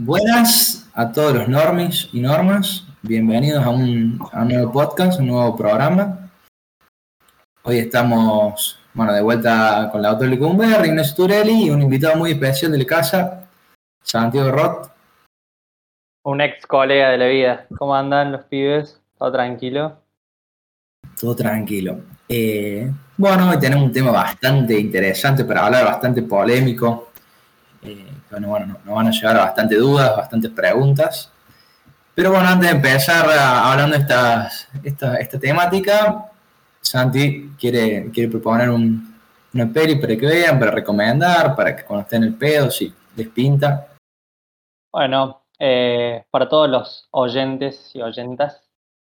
[0.00, 2.86] Buenas a todos los normis y normas.
[3.02, 6.30] Bienvenidos a un, nuevo podcast, un nuevo programa.
[7.64, 12.30] Hoy estamos, bueno, de vuelta con la autor Licumber, Inés Turelli y un invitado muy
[12.30, 13.48] especial de la casa,
[14.00, 14.88] Santiago Roth.
[16.22, 17.66] Un ex colega de la vida.
[17.76, 19.00] ¿Cómo andan los pibes?
[19.18, 19.96] ¿Todo tranquilo?
[21.20, 22.02] Todo tranquilo.
[22.28, 27.10] Eh, bueno, hoy tenemos un tema bastante interesante para hablar, bastante polémico.
[27.82, 31.32] Eh, bueno, bueno, nos van a llegar bastante dudas, bastantes preguntas.
[32.14, 34.02] Pero bueno, antes de empezar hablando de
[34.84, 36.26] esta, esta temática,
[36.80, 39.14] Santi quiere, quiere proponer un,
[39.54, 42.92] una peli para que vean, para recomendar, para que cuando estén en el pedo, si
[43.16, 43.88] les pinta.
[44.92, 48.62] Bueno, eh, para todos los oyentes y oyentas,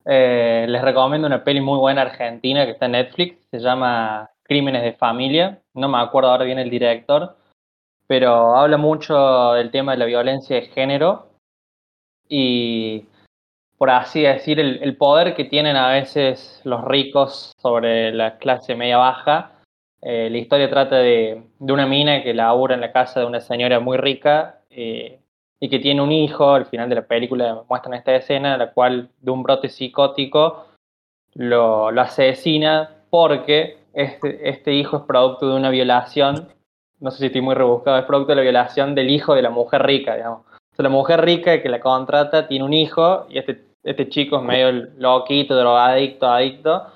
[0.05, 4.83] eh, les recomiendo una peli muy buena argentina que está en Netflix, se llama Crímenes
[4.83, 7.38] de Familia, no me acuerdo ahora bien el director,
[8.11, 11.29] pero habla mucho del tema de la violencia de género
[12.27, 13.05] y,
[13.77, 18.97] por así decir, el, poder que tienen a veces los ricos sobre la clase media
[18.97, 19.53] baja.
[20.02, 23.80] Eh, la historia trata de, una mina que labura en la casa de una señora
[23.80, 25.21] muy rica eh,
[25.61, 26.53] y que tiene un hijo.
[26.53, 30.66] Al final de la película muestran esta escena, en la cual de un brote psicótico
[31.36, 36.49] lo, lo asesina porque este, este hijo es producto de una violación
[37.02, 39.49] no sé si estoy muy rebuscado, es producto de la violación del hijo de la
[39.49, 40.45] mujer rica, digamos.
[40.77, 44.71] La mujer rica que la contrata tiene un hijo y este, este chico es medio
[44.97, 46.88] loquito, drogadicto, adicto,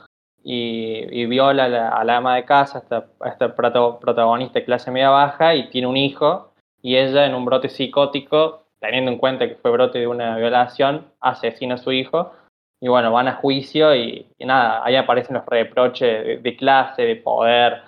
[0.44, 5.70] y, viola a la, ama de casa, a esta, protagonista de clase media baja, y
[5.70, 10.00] tiene un hijo, y ella en un brote psicótico, teniendo en cuenta que fue brote
[10.00, 12.32] de una violación, asesina a su hijo,
[12.80, 17.82] y bueno, van a juicio y, nada, ahí aparecen los reproches de clase, de poder,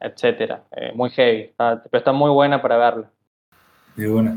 [0.00, 0.64] etcétera.
[0.72, 3.10] Eh, muy heavy, pero está muy buena para verla.
[3.96, 4.36] De buena.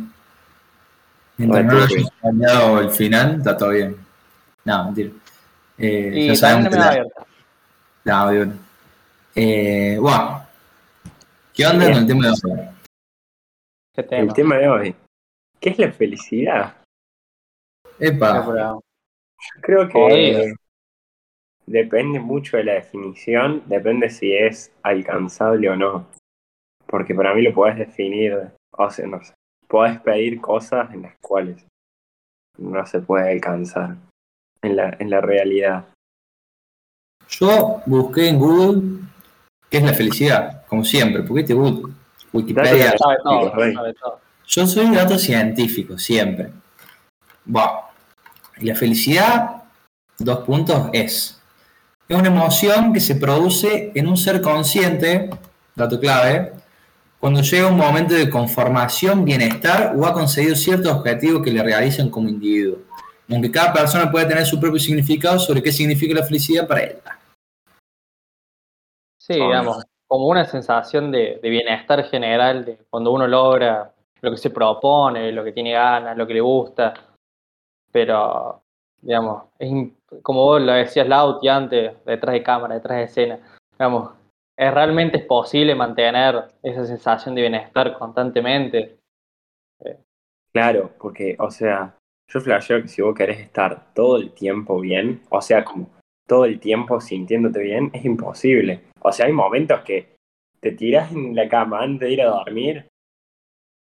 [1.38, 3.96] Mientras no lo hayas cambiado el final, está todo bien.
[4.66, 5.10] No, mentira.
[5.78, 7.06] Eh, y ya sabemos que la...
[8.04, 8.56] No, de buena.
[9.36, 10.42] Eh, wow.
[11.54, 12.70] ¿Qué onda con el tema de hoy?
[13.94, 14.22] ¿Qué tema?
[14.22, 14.96] El tema de hoy.
[15.60, 16.76] ¿Qué es la felicidad?
[18.00, 18.80] Epa.
[19.62, 20.56] Creo que
[21.66, 26.08] Depende mucho de la definición, depende si es alcanzable o no.
[26.86, 29.34] Porque para mí lo puedes definir, o sea, no sé,
[29.68, 31.66] puedes pedir cosas en las cuales
[32.58, 33.96] no se puede alcanzar
[34.62, 35.86] en la, en la realidad.
[37.30, 39.00] Yo busqué en Google
[39.70, 41.94] qué es la felicidad, como siempre, porque este Google,
[42.34, 42.98] Wikipedia.
[42.98, 44.20] Sabe todo, sabe todo.
[44.46, 46.52] Yo soy un dato científico, siempre.
[47.46, 47.82] Bueno,
[48.58, 49.64] y la felicidad,
[50.18, 51.41] dos puntos, es
[52.12, 55.30] es una emoción que se produce en un ser consciente,
[55.76, 56.52] dato clave,
[57.22, 62.10] cuando llega un momento de conformación, bienestar o ha conseguido ciertos objetivos que le realicen
[62.10, 62.80] como individuo.
[63.30, 67.20] Aunque cada persona puede tener su propio significado sobre qué significa la felicidad para ella.
[69.18, 74.38] Sí, digamos, como una sensación de, de, bienestar general, de cuando uno logra lo que
[74.38, 76.94] se propone, lo que tiene ganas, lo que le gusta.
[77.90, 78.62] Pero,
[79.00, 79.72] digamos, es,
[80.22, 83.40] como vos lo decías, Laut, antes, detrás de cámara, detrás de escena,
[83.74, 84.12] digamos,
[84.58, 88.98] ¿es realmente es posible mantener esa sensación de bienestar constantemente?
[90.54, 91.96] Claro, porque, o sea,
[92.30, 95.90] yo flasheo que si vos querés estar todo el tiempo bien, o sea, como
[96.28, 98.82] todo el tiempo sintiéndote bien, es imposible.
[99.02, 100.16] O sea, hay momentos que
[100.60, 102.88] te tiras en la cama antes de ir a dormir.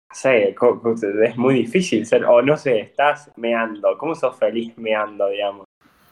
[0.09, 0.55] No sé,
[1.23, 3.97] es muy difícil ser, o no sé, estás meando.
[3.97, 5.65] ¿Cómo sos feliz meando, digamos?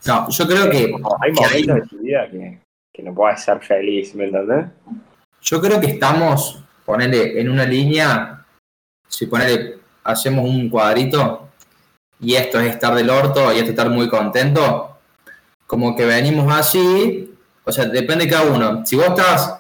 [0.05, 0.93] No, yo creo que.
[1.21, 2.59] Hay momentos de tu vida que,
[2.93, 4.65] que no puedes ser feliz, ¿me entendés?
[5.41, 8.45] Yo creo que estamos, ponele en una línea,
[9.07, 11.49] si ponele, hacemos un cuadrito
[12.19, 14.97] y esto es estar del orto y esto es estar muy contento,
[15.67, 17.33] como que venimos así,
[17.63, 18.85] o sea, depende de cada uno.
[18.85, 19.59] Si vos estás,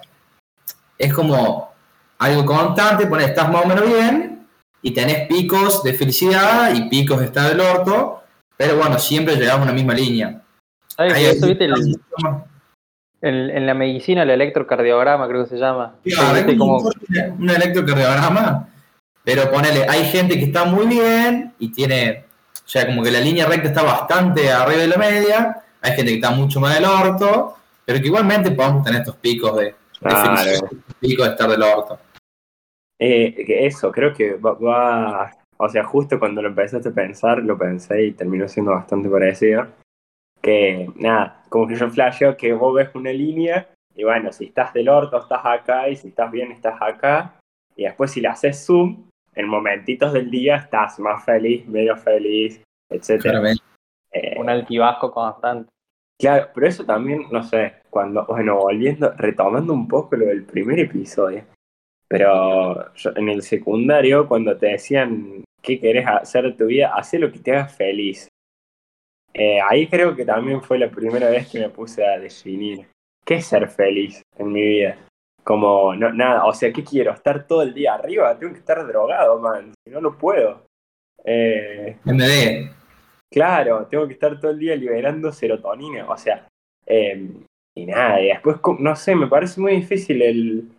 [0.97, 1.73] es como
[2.19, 4.47] algo constante, ponele, estás más o menos bien
[4.81, 8.22] y tenés picos de felicidad y picos de estar del orto,
[8.63, 10.41] pero bueno, siempre llegamos a una misma línea.
[13.21, 15.97] en la medicina el electrocardiograma creo que se llama.
[16.05, 18.69] un electrocardiograma,
[19.21, 22.23] pero ponele, hay gente que está muy bien y tiene,
[22.53, 26.11] o sea, como que la línea recta está bastante arriba de la media, hay gente
[26.11, 29.75] que está mucho más del orto, pero que igualmente podemos tener estos picos de,
[31.01, 31.99] picos de estar del orto.
[32.97, 35.33] Eh, eso, creo que va,
[35.63, 39.67] o sea, justo cuando lo empezaste a pensar, lo pensé y terminó siendo bastante parecido.
[40.41, 44.73] Que nada, como que yo flasheo que vos ves una línea y bueno, si estás
[44.73, 47.35] del orto estás acá y si estás bien estás acá.
[47.75, 52.61] Y después si le haces zoom, en momentitos del día estás más feliz, menos feliz,
[52.89, 53.55] etc.
[54.11, 55.69] Eh, Un altibajo constante.
[56.19, 60.79] Claro, pero eso también, no sé, cuando, bueno, volviendo, retomando un poco lo del primer
[60.79, 61.43] episodio,
[62.07, 67.13] pero yo- en el secundario, cuando te decían qué querés hacer de tu vida, haz
[67.13, 68.27] lo que te haga feliz.
[69.33, 72.85] Eh, ahí creo que también fue la primera vez que me puse a definir
[73.25, 74.97] qué es ser feliz en mi vida.
[75.43, 77.13] Como, no, nada, o sea, ¿qué quiero?
[77.13, 78.37] ¿Estar todo el día arriba?
[78.37, 80.65] Tengo que estar drogado, man, si no, no puedo.
[81.23, 82.69] Eh, MD.
[83.31, 86.47] Claro, tengo que estar todo el día liberando serotonina, o sea,
[86.85, 87.27] eh,
[87.75, 90.69] y nada, y después, no sé, me parece muy difícil el...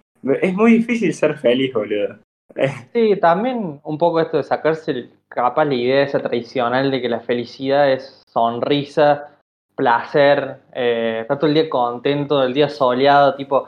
[0.41, 2.19] Es muy difícil ser feliz, boludo.
[2.93, 7.09] Sí, también un poco esto de sacarse el- capaz la idea esa tradicional de que
[7.09, 9.31] la felicidad es sonrisa,
[9.75, 13.67] placer, eh, estar todo el día contento, el día soleado, tipo,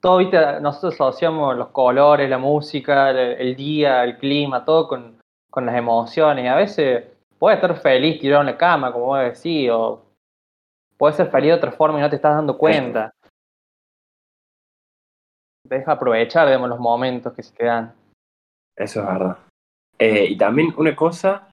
[0.00, 5.18] todo, viste, nosotros asociamos los colores, la música, el, el día, el clima, todo con,
[5.50, 6.44] con las emociones.
[6.44, 7.04] Y a veces
[7.38, 10.02] puedes estar feliz tirado en la cama, como vos decís, o
[10.96, 13.12] puedes ser feliz de otra forma y no te estás dando cuenta.
[15.64, 17.92] Deja aprovechar, digamos, los momentos que se te dan.
[18.80, 19.38] Eso es verdad.
[19.98, 21.50] Eh, y también una cosa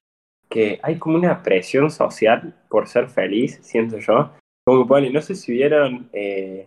[0.48, 4.30] que hay como una presión social por ser feliz, siento yo.
[4.66, 6.66] Como que ponele, no sé si vieron eh,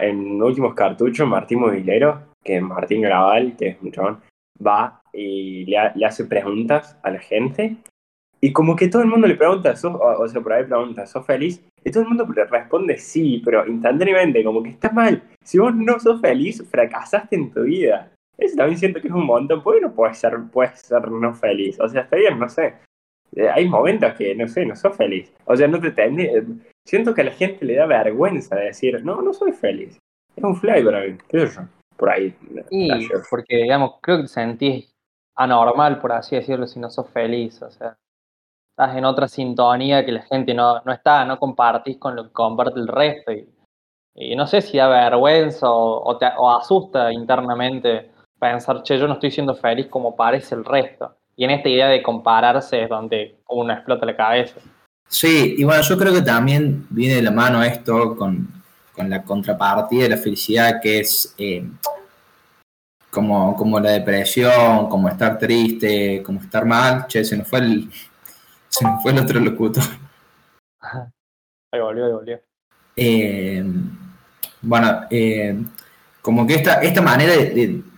[0.00, 4.20] en últimos cartuchos Martín Movilero, que Martín Graval, que es un chabón,
[4.64, 7.76] va y le, le hace preguntas a la gente.
[8.38, 11.06] Y como que todo el mundo le pregunta, ¿sos, o, o sea, por ahí pregunta,
[11.06, 11.64] ¿sos feliz?
[11.82, 15.22] Y todo el mundo le responde sí, pero instantáneamente, como que está mal.
[15.42, 18.11] Si vos no sos feliz, fracasaste en tu vida.
[18.44, 19.62] Eso también siento que es un montón.
[19.62, 21.78] ¿Por qué no puedes ser, puedes ser no feliz?
[21.80, 22.74] O sea, está bien, no sé.
[23.34, 25.32] Eh, hay momentos que, no sé, no sos feliz.
[25.46, 26.44] O sea, no te tendí- eh,
[26.84, 29.96] Siento que a la gente le da vergüenza decir, no, no soy feliz.
[30.34, 31.16] Es un fly para mí.
[31.28, 31.62] ¿Qué sé yo?
[31.96, 32.34] Por ahí.
[32.70, 33.22] Y flasheo.
[33.30, 34.90] porque, digamos, creo que te sentís
[35.36, 37.62] anormal, por así decirlo, si no sos feliz.
[37.62, 37.96] O sea,
[38.76, 42.32] estás en otra sintonía que la gente no, no está, no compartís con lo que
[42.32, 43.30] comparte el resto.
[43.32, 43.48] Y,
[44.16, 48.10] y no sé si da vergüenza o, o te, o asusta internamente
[48.42, 51.14] pensar, che, yo no estoy siendo feliz como parece el resto.
[51.36, 54.60] Y en esta idea de compararse es donde uno explota la cabeza.
[55.08, 58.48] Sí, y bueno, yo creo que también viene de la mano esto con,
[58.96, 61.64] con la contrapartida de la felicidad, que es eh,
[63.10, 67.06] como, como la depresión, como estar triste, como estar mal.
[67.06, 67.90] Che, se nos fue el,
[68.68, 69.84] se nos fue el otro locutor.
[70.80, 72.40] Ahí volvió, ahí volvió.
[72.96, 73.64] Eh,
[74.62, 75.56] bueno, eh,
[76.20, 77.91] como que esta, esta manera de, de-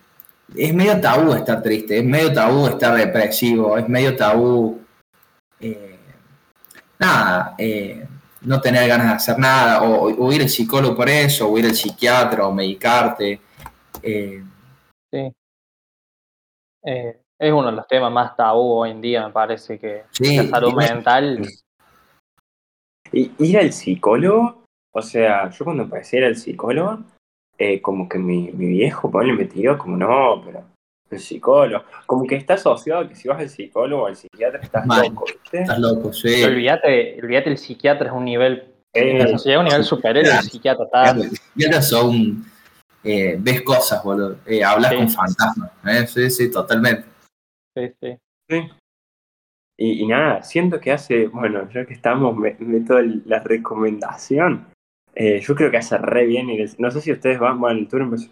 [0.56, 4.80] Es medio tabú estar triste, es medio tabú estar depresivo, es medio tabú.
[5.60, 5.98] eh,
[6.98, 8.06] nada, eh,
[8.42, 11.64] no tener ganas de hacer nada, o, o ir al psicólogo por eso, o ir
[11.66, 13.40] al psiquiatra, o medicarte.
[14.02, 14.42] eh,
[15.10, 15.32] Sí.
[16.84, 20.36] Eh, es uno de los temas más tabú hoy en día, me parece que sí,
[20.36, 21.48] la salud y mental.
[23.12, 26.98] Y ir al psicólogo, o sea, yo cuando empecé a ir al psicólogo,
[27.58, 30.64] eh, como que mi, mi viejo ponle me tiró como no, pero
[31.10, 34.60] el psicólogo, como que está asociado a que si vas al psicólogo o al psiquiatra
[34.60, 35.60] estás loco, ¿viste?
[35.62, 36.42] estás loco, sí.
[36.42, 40.40] Olvídate, olvídate, el psiquiatra es un nivel, en la Eh, sociedad un nivel superior, el
[40.40, 41.16] psiquiatra está.
[41.54, 42.44] Ya ya son.
[43.04, 44.38] eh, ves cosas, boludo.
[44.46, 44.96] Eh, hablas Sí.
[44.96, 45.70] con fantasmas.
[45.86, 46.06] ¿eh?
[46.06, 47.04] Sí, sí, totalmente.
[47.76, 48.16] Sí, sí.
[48.48, 48.68] Sí.
[49.76, 54.66] Y, y nada, siento que hace, bueno, ya que estamos, me- meto el- la recomendación.
[55.14, 57.88] Eh, yo creo que hace re bien ir No sé si ustedes van, bueno, el
[57.88, 58.30] tour empezó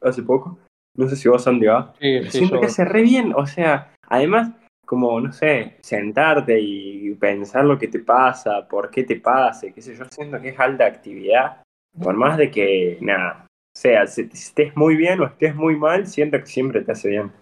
[0.00, 0.58] hace poco.
[0.96, 1.86] No sé si vos, Sandy, vas.
[2.00, 4.52] Sí, Pero sí, siento yo- que hace re bien, o sea, además,
[4.86, 9.80] como, no sé, sentarte y pensar lo que te pasa, por qué te pasa, qué
[9.80, 11.62] sé yo, siento que es alta actividad.
[12.02, 16.06] Por más de que, nada, o sea, si estés muy bien o estés muy mal,
[16.06, 17.32] siento que siempre te hace bien.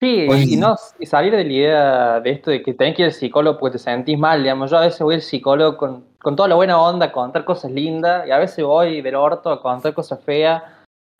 [0.00, 0.44] Sí, Oye.
[0.44, 3.12] y, no, y salir de la idea de esto de que tenés que ir al
[3.12, 6.48] psicólogo porque te sentís mal, digamos, yo a veces voy al psicólogo con, con toda
[6.48, 9.94] la buena onda a contar cosas lindas y a veces voy del orto a contar
[9.94, 10.62] cosas feas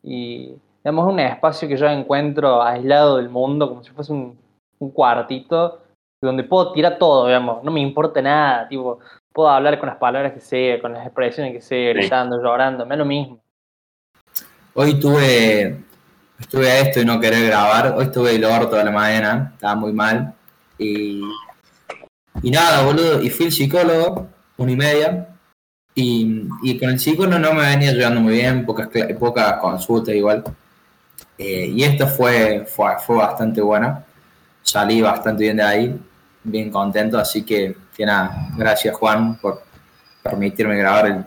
[0.02, 0.54] y
[0.84, 4.38] digamos es un espacio que yo encuentro aislado del mundo como si fuese un,
[4.78, 5.80] un cuartito
[6.22, 9.00] donde puedo tirar todo, digamos, no me importa nada, tipo,
[9.32, 11.98] puedo hablar con las palabras que sea, con las expresiones que sea, Sí.
[11.98, 13.38] gritando, llorando, me da lo mismo.
[14.74, 15.80] Hoy tuve,
[16.38, 17.94] estuve a esto y no querer grabar.
[17.96, 20.34] Hoy estuve el orto de la mañana, estaba muy mal.
[20.78, 21.22] Y,
[22.42, 23.22] y nada, boludo.
[23.22, 25.28] Y fui al psicólogo, una y media.
[25.94, 30.14] Y, y con el psicólogo no me venía ayudando muy bien, pocas, cla- pocas consultas
[30.14, 30.44] igual.
[31.36, 34.04] Eh, y esta fue, fue, fue bastante buena.
[34.62, 36.00] Salí bastante bien de ahí,
[36.44, 37.18] bien contento.
[37.18, 39.62] Así que, que nada, gracias Juan por
[40.22, 41.24] permitirme grabar el,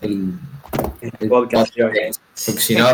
[0.00, 0.32] el,
[1.20, 1.72] el podcast.
[1.76, 2.88] Porque si no,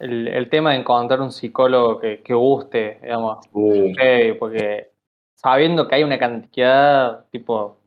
[0.00, 3.92] el, el tema de encontrar un psicólogo que, que guste, digamos, Uh,
[4.38, 4.90] porque
[5.34, 7.78] sabiendo que hay una cantidad, tipo,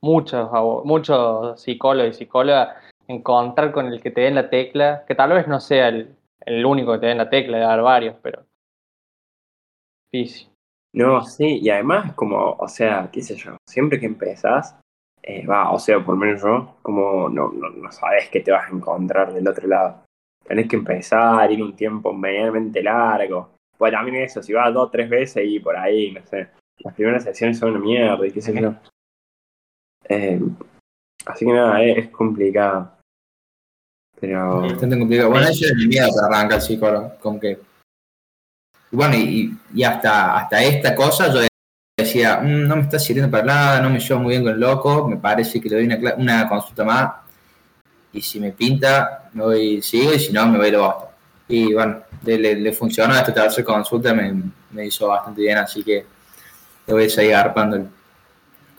[0.00, 0.50] muchos,
[0.84, 5.48] muchos psicólogos y psicólogas, encontrar con el que te den la tecla, que tal vez
[5.48, 8.44] no sea el, el único que te den la tecla, de dar varios, pero
[10.12, 10.48] difícil.
[10.94, 14.78] no, sí, y además como, o sea, qué sé yo, siempre que empezás,
[15.22, 18.50] eh, va, o sea, por lo menos yo, como no, no, no sabes qué te
[18.50, 20.07] vas a encontrar del otro lado.
[20.48, 23.50] Tenés que empezar, ir un tiempo medianamente largo.
[23.76, 26.94] Pues también eso, si vas dos o tres veces y por ahí, no sé, las
[26.94, 28.74] primeras sesiones son una mierda y qué sé yo.
[30.08, 30.40] Eh,
[31.26, 32.92] así que nada, es, complicado.
[34.18, 34.62] Pero...
[34.62, 35.30] Bastante complicado.
[35.30, 37.12] Bueno, eso es mi miedo para arrancar el psicólogo.
[37.20, 37.58] Como que.
[38.90, 41.46] Bueno, y, y hasta, hasta esta cosa yo
[41.96, 44.60] decía, "Mm, no me está sirviendo para nada, no me llevo muy bien con el
[44.60, 47.27] loco, me parece que le doy una, una consulta más.
[48.12, 51.08] Y si me pinta, me voy, sigo, y si no, me voy y lo basto.
[51.48, 54.34] Y bueno, le, le, funcionó esta tercera consulta, me,
[54.70, 56.04] me hizo bastante bien, así que
[56.86, 57.86] le voy a seguir arpando el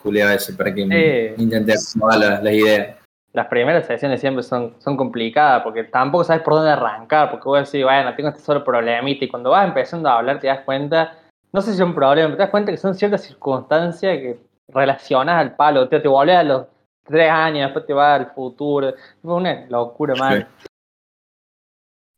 [0.01, 1.33] culeo ese para que Eh.
[1.37, 2.95] me intente acomodar las, las ideas.
[3.33, 7.71] Las primeras sesiones siempre son, son complicadas porque tampoco sabes por dónde arrancar, porque vos
[7.71, 11.13] decís, bueno, tengo este solo problemita, y cuando vas empezando a hablar te das cuenta,
[11.51, 14.39] no sé si es un problema, pero te das cuenta que son ciertas circunstancias que
[14.67, 16.65] relacionas al palo, te, te volvés a los
[17.09, 20.47] tres años, después te vas al futuro, fue una locura, man.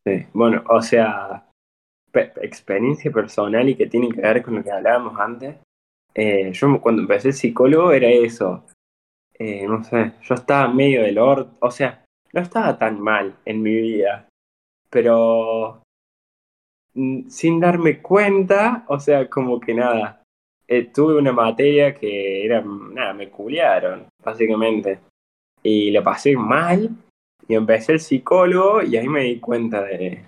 [0.04, 1.46] Sí, bueno, o sea,
[2.10, 5.56] pe- experiencia personal y que tiene que ver con lo que hablábamos antes.
[6.14, 8.64] Eh, yo cuando empecé psicólogo era eso.
[9.38, 13.62] Eh, no sé, yo estaba medio del orto, o sea, no estaba tan mal en
[13.62, 14.28] mi vida,
[14.90, 15.82] pero
[16.94, 20.21] mm, sin darme cuenta, o sea, como que nada,
[20.66, 25.00] eh, tuve una materia que era, nada, me culiaron, básicamente,
[25.62, 26.90] y la pasé mal,
[27.48, 30.24] y empecé el psicólogo y ahí me di cuenta de,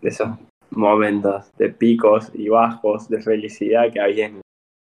[0.00, 0.28] de esos
[0.70, 4.40] momentos de picos y bajos de felicidad que había en,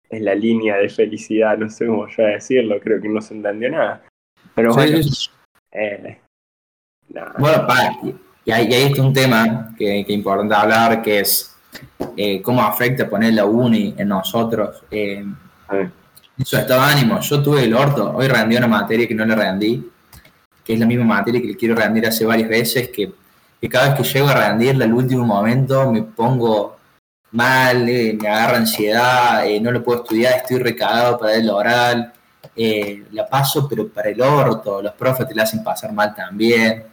[0.10, 3.70] en la línea de felicidad, no sé cómo ya decirlo, creo que no se entendió
[3.70, 4.04] nada.
[4.56, 5.30] Pero bueno, sí,
[5.72, 6.20] eh.
[7.38, 7.92] Bueno, para,
[8.46, 11.52] y ahí, y ahí está un tema que, que es importante hablar, que es
[12.15, 14.84] eh, cómo afecta poner la uni en nosotros.
[14.91, 15.25] Eh,
[16.38, 17.20] eso estado de ánimo.
[17.20, 19.89] Yo tuve el orto, hoy rendí una materia que no le rendí,
[20.63, 23.12] que es la misma materia que le quiero rendir hace varias veces, que,
[23.62, 26.77] que cada vez que llego a rendirla al último momento me pongo
[27.34, 32.13] mal, eh, me agarra ansiedad, eh, no lo puedo estudiar, estoy recagado para el oral,
[32.55, 36.86] eh, la paso pero para el orto, los profes te la hacen pasar mal también.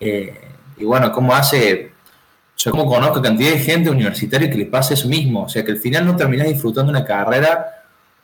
[0.00, 1.93] Y bueno, ¿cómo hace?
[2.64, 5.72] Yo como conozco cantidad de gente universitaria que le pasa eso mismo, o sea que
[5.72, 7.66] al final no terminás disfrutando una carrera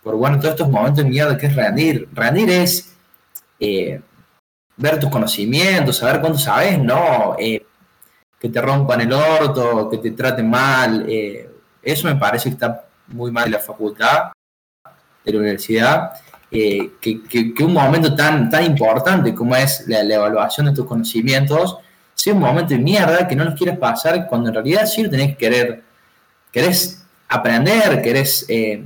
[0.03, 2.09] por bueno, todos estos momentos de mierda que es rendir.
[2.15, 2.97] Rendir es
[3.59, 4.01] eh,
[4.79, 7.67] ver tus conocimientos, saber cuánto sabes, no eh,
[8.39, 11.05] que te rompan el orto, que te traten mal.
[11.07, 11.51] eh,
[11.83, 14.33] eso me parece que está muy mal de la facultad,
[15.25, 16.13] de la universidad.
[16.51, 20.87] que, que- que un momento tan, tan importante como es la, la evaluación de tus
[20.87, 21.77] conocimientos
[22.21, 25.09] sea un momento de mierda que no los quieres pasar cuando en realidad sí lo
[25.09, 25.83] tenés que querer,
[26.53, 28.85] querés aprender, querés, eh,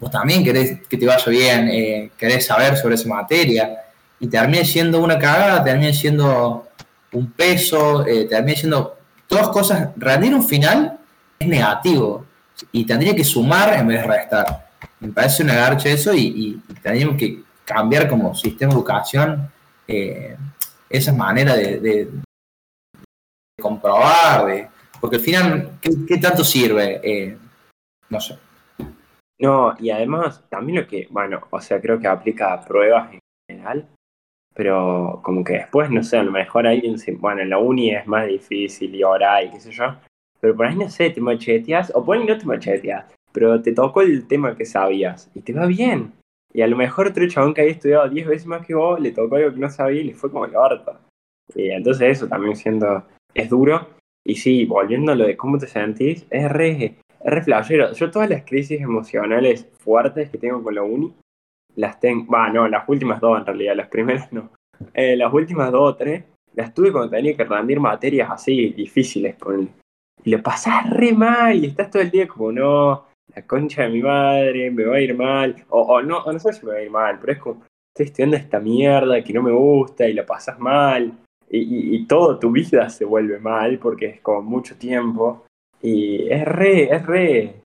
[0.00, 3.82] vos también querés que te vaya bien, eh, querés saber sobre esa materia.
[4.18, 6.66] Y termina siendo una cagada, termina siendo
[7.12, 10.98] un peso, eh, termina siendo todas cosas, rendir un final
[11.38, 12.26] es negativo
[12.72, 14.70] y tendría que sumar en vez de restar.
[14.98, 19.52] Me parece una garcha eso y, tendríamos que cambiar como sistema de educación
[19.86, 20.36] eh,
[20.88, 22.08] esa manera de
[23.68, 24.68] comprobar, de-
[25.00, 27.00] porque al final, ¿qué, tanto sirve?
[27.02, 27.36] Eh,
[28.08, 28.38] no sé.
[29.38, 33.20] No, y además también lo que, bueno, o sea, creo que aplica a pruebas en
[33.50, 33.86] general,
[34.54, 37.94] pero como que después, no sé, a lo mejor alguien se, bueno, en la uni
[37.94, 39.94] es más difícil y oral y qué sé yo,
[40.40, 43.72] pero por ahí no sé, te macheteas, o por ahí no te macheteas, pero te
[43.72, 46.12] tocó el tema que sabías y te va bien.
[46.54, 49.12] Y a lo mejor otro chabón que había estudiado 10 veces más que vos le
[49.12, 50.98] tocó algo que no sabía y le fue como el orto.
[51.54, 53.04] Y entonces eso también siento,
[53.36, 53.88] es duro.
[54.24, 57.92] Y sí, volviendo a lo de cómo te sentís, es re, es re.
[57.94, 61.12] Yo todas las crisis emocionales fuertes que tengo con la uni,
[61.76, 64.50] las tengo, va, no, las últimas dos en realidad, las primeras no.
[64.92, 66.24] Eh, las últimas dos o tres
[66.54, 69.70] las tuve cuando tenía que rendir materias así difíciles con
[70.24, 73.90] y lo pasás re mal y estás todo el día como no, la concha de
[73.90, 76.82] mi madre, me va a ir mal, o, no, no sé si me va a
[76.82, 77.62] ir mal, pero es como
[77.94, 81.12] estoy estudiando esta mierda que no me gusta y la pasas mal
[81.50, 85.44] y, y- todo tu vida se vuelve mal porque es como mucho tiempo
[85.82, 87.62] y es re, es re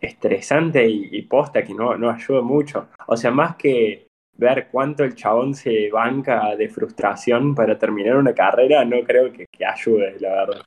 [0.00, 2.88] estresante y, y posta que no, no ayuda mucho.
[3.06, 8.34] O sea, más que ver cuánto el chabón se banca de frustración para terminar una
[8.34, 10.62] carrera, no creo que, que ayude, la verdad.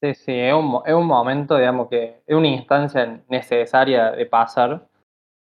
[0.00, 4.86] Sí, sí, es un, es un momento, digamos, que es una instancia necesaria de pasar,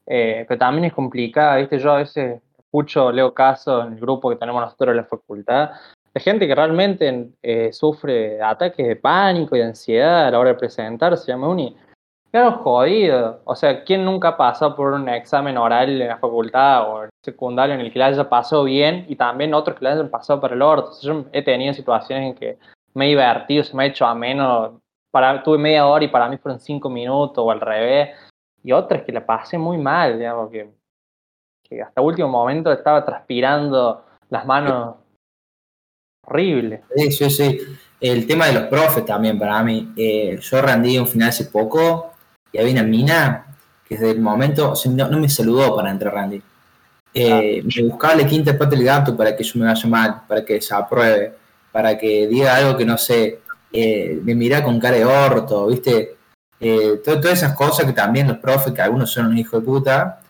[0.07, 1.79] eh, pero también es complicada, ¿viste?
[1.79, 5.71] Yo a veces escucho, leo casos en el grupo que tenemos nosotros en la facultad,
[6.13, 10.49] de gente que realmente eh, sufre ataques de pánico y de ansiedad a la hora
[10.49, 11.75] de presentarse, llama uni.
[12.31, 13.41] Claro, jodido.
[13.43, 17.09] O sea, ¿quién nunca ha pasado por un examen oral en la facultad o en
[17.21, 20.39] secundario en el que le haya pasado bien y también otros que le hayan pasado
[20.39, 20.91] para el orto?
[21.01, 22.57] yo he tenido situaciones en que
[22.93, 24.79] me he divertido, se me ha hecho ameno.
[25.11, 28.11] Para, tuve media hora y para mí fueron cinco minutos o al revés.
[28.63, 30.69] Y otras que la pasé muy mal, digamos, que,
[31.63, 34.95] que hasta último momento estaba transpirando las manos
[36.23, 36.81] horrible.
[36.95, 37.59] Sí, sí, sí.
[37.99, 39.93] El tema de los profes también para mí.
[39.95, 42.13] Eh, yo rendí un final hace poco
[42.51, 43.45] y había una mina
[43.87, 46.41] que desde el momento, no, me saludó para entrar Randy.
[47.13, 50.45] Eh, me buscaba la quinta parte del gato para que yo me vaya mal, para
[50.45, 51.33] que se apruebe,
[51.71, 56.15] para que diga algo que no sé, eh, me mira con cara de orto, ¿viste?
[57.03, 60.20] todas esas cosas que también los profes, que algunos son un hijo de puta,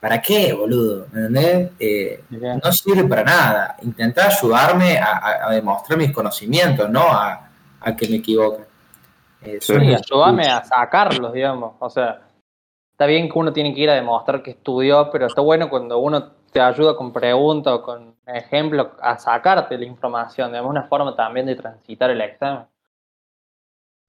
[0.00, 1.06] ¿Para qué, boludo?
[1.12, 1.72] ¿Me entendés?
[1.78, 3.76] Eh, no sirve para nada.
[3.82, 7.50] Intenta ayudarme a, demostrar mis conocimientos, no a,
[7.98, 8.62] que me equivoque.
[9.42, 11.74] Eh, sí, ayúdame a sacarlos, digamos.
[11.78, 12.22] O sea,
[12.92, 15.98] está bien que uno tiene que ir a demostrar que estudió, pero está bueno cuando
[15.98, 20.52] uno te ayuda con preguntas o con ejemplos a sacarte la información.
[20.52, 22.64] De una forma también de transitar el examen.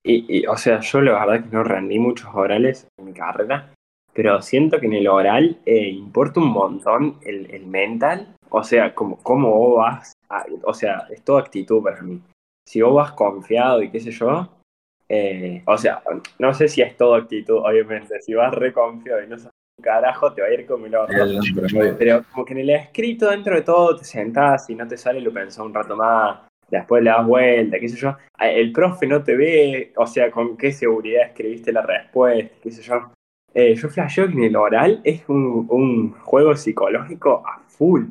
[0.04, 3.70] Y, o sea, yo la verdad que no rendí muchos orales en mi carrera,
[4.14, 8.94] pero siento que en el oral eh, importa un montón el, el, mental, o sea,
[8.94, 10.14] como, cómo vos vas,
[10.64, 12.22] o sea, es toda actitud para mí.
[12.68, 14.50] Si vos vas confiado y qué sé yo,
[15.14, 16.02] eh, o sea,
[16.40, 20.34] no sé si es todo actitud, obviamente, si vas reconfiado y no sabes un carajo,
[20.34, 21.18] te va a ir como el otro.
[21.98, 25.20] Pero como que en el escrito, dentro de todo, te sentás y no te sale,
[25.22, 26.40] lo pensás un rato más,
[26.70, 28.16] después le das vuelta, qué sé yo.
[28.40, 32.82] El profe no te ve, o sea, con qué seguridad escribiste la respuesta, qué sé
[32.82, 33.12] yo.
[33.54, 38.06] Eh, yo flasheo que en el oral es un, juego psicológico a full.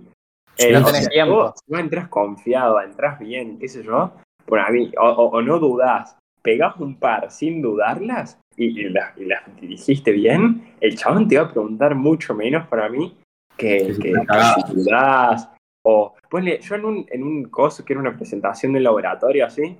[0.59, 1.55] Eh, no tenés tiempo.
[1.69, 4.13] no entras confiado, entras bien, qué sé yo.
[4.47, 9.17] Bueno, a mí, o, no dudás, pegás un par sin dudarlas y, las,
[9.61, 13.17] dirigiste bien, el chabón te va a preguntar mucho menos para mí
[13.57, 15.49] que, si dudás.
[15.83, 19.79] O, pues, yo en un, en un coso que era una presentación del laboratorio así,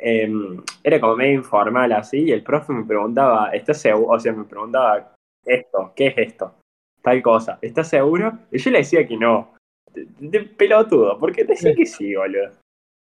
[0.00, 4.14] Em, era como medio informal así, y el profe me preguntaba, ¿estás seguro?
[4.14, 5.12] O sea, me preguntaba,
[5.44, 6.54] esto, ¿qué es esto?
[7.02, 8.38] Tal cosa, ¿estás seguro?
[8.52, 9.54] Y yo le decía que no.
[9.92, 12.52] De, pelotudo, porque te decía que sí, boludo.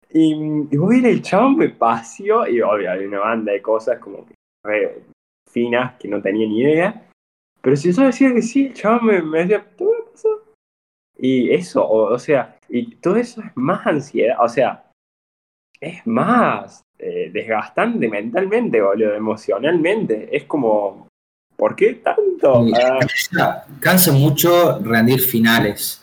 [0.10, 0.34] Y,
[0.72, 4.00] y voy a ir el chabón me paseó, y obvio, hay una banda de cosas
[4.00, 4.34] como que
[4.66, 5.04] re
[5.50, 7.10] finas que no tenía ni idea.
[7.62, 10.44] Pero si yo decía que sí, el chabón me, me decía, ¿qué pasó?
[11.18, 14.83] Y eso, o sea, y todo eso es más ansiedad, o sea,
[15.84, 20.30] es más eh, desgastante mentalmente, boludo, emocionalmente.
[20.32, 21.08] Es como,
[21.58, 22.66] ¿por qué tanto?
[22.74, 23.66] Ah.
[23.80, 26.02] Cansa, mucho rendir finales.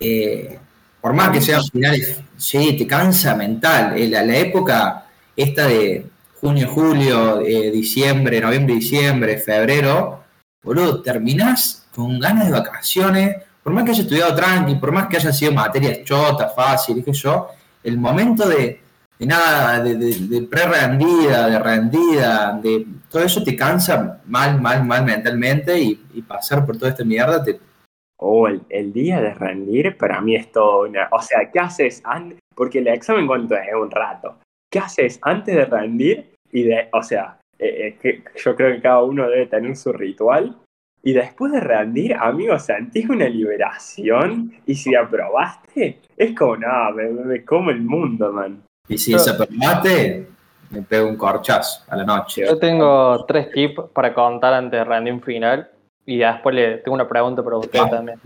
[0.00, 0.58] Eh,
[1.00, 3.96] por más que sean finales, sí, te cansa mental.
[3.96, 6.06] Eh, la, la época esta de
[6.40, 10.24] junio, julio, diciembre, noviembre, diciembre, febrero,
[10.64, 15.18] boludo, terminás con ganas de vacaciones, por más que haya estudiado tranqui, por más que
[15.18, 17.48] haya sido materias chotas, fácil, dije yo,
[17.82, 18.80] el momento de,
[19.20, 25.78] nada, de, de, pre-rendida, de rendida, de todo eso te cansa mal, mal, mal mentalmente
[25.78, 25.94] y,
[26.26, 27.58] pasar por toda esta mierda te...
[28.24, 31.08] O el, día de rendir para mí es todo una...
[31.10, 32.38] O sea, ¿qué haces antes?
[32.54, 34.38] Porque el examen cuánto es, un rato.
[34.70, 36.32] ¿Qué haces antes de rendir?
[36.52, 40.56] Y de, o sea, eh, eh, yo creo que cada uno debe tener su ritual
[41.04, 44.52] y después de rendir, amigo, sentís una liberación.
[44.66, 48.62] Y si aprobaste, es como, no, me, como el mundo, man.
[48.88, 50.28] Y si desaprobaste,
[50.70, 52.46] me pego un corchazo a la noche.
[52.46, 55.68] Yo tengo tres tips para contar antes de rendir un final.
[56.06, 58.20] Y después le tengo una pregunta para usted ah, también.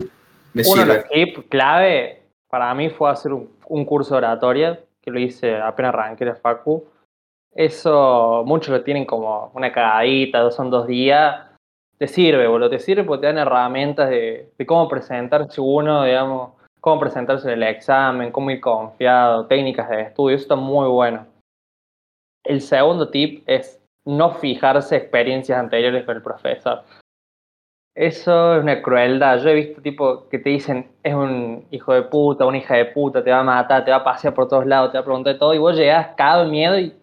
[0.55, 5.19] Uno de los tips clave para mí fue hacer un, curso de oratoria, que lo
[5.19, 6.85] hice apenas arranqué de Facu.
[7.55, 11.46] Eso muchos lo tienen como una cagadita, dos son dos días
[11.99, 17.01] te sirve, boludo, te sirve porque te dan herramientas de, cómo presentarse uno, digamos, cómo
[17.01, 21.27] presentarse en el examen, cómo ir confiado, técnicas de estudio, eso está muy bueno.
[22.45, 26.83] El segundo tip es no fijarse experiencias anteriores con el profesor.
[27.97, 29.39] Eso es una crueldad.
[29.43, 32.85] Yo he visto tipo que te dicen es un hijo de puta, una hija de
[32.85, 35.05] puta, te va a matar, te va a pasear por todos lados, te va a
[35.05, 36.95] preguntar todo, y vos llegás cagado de miedo y,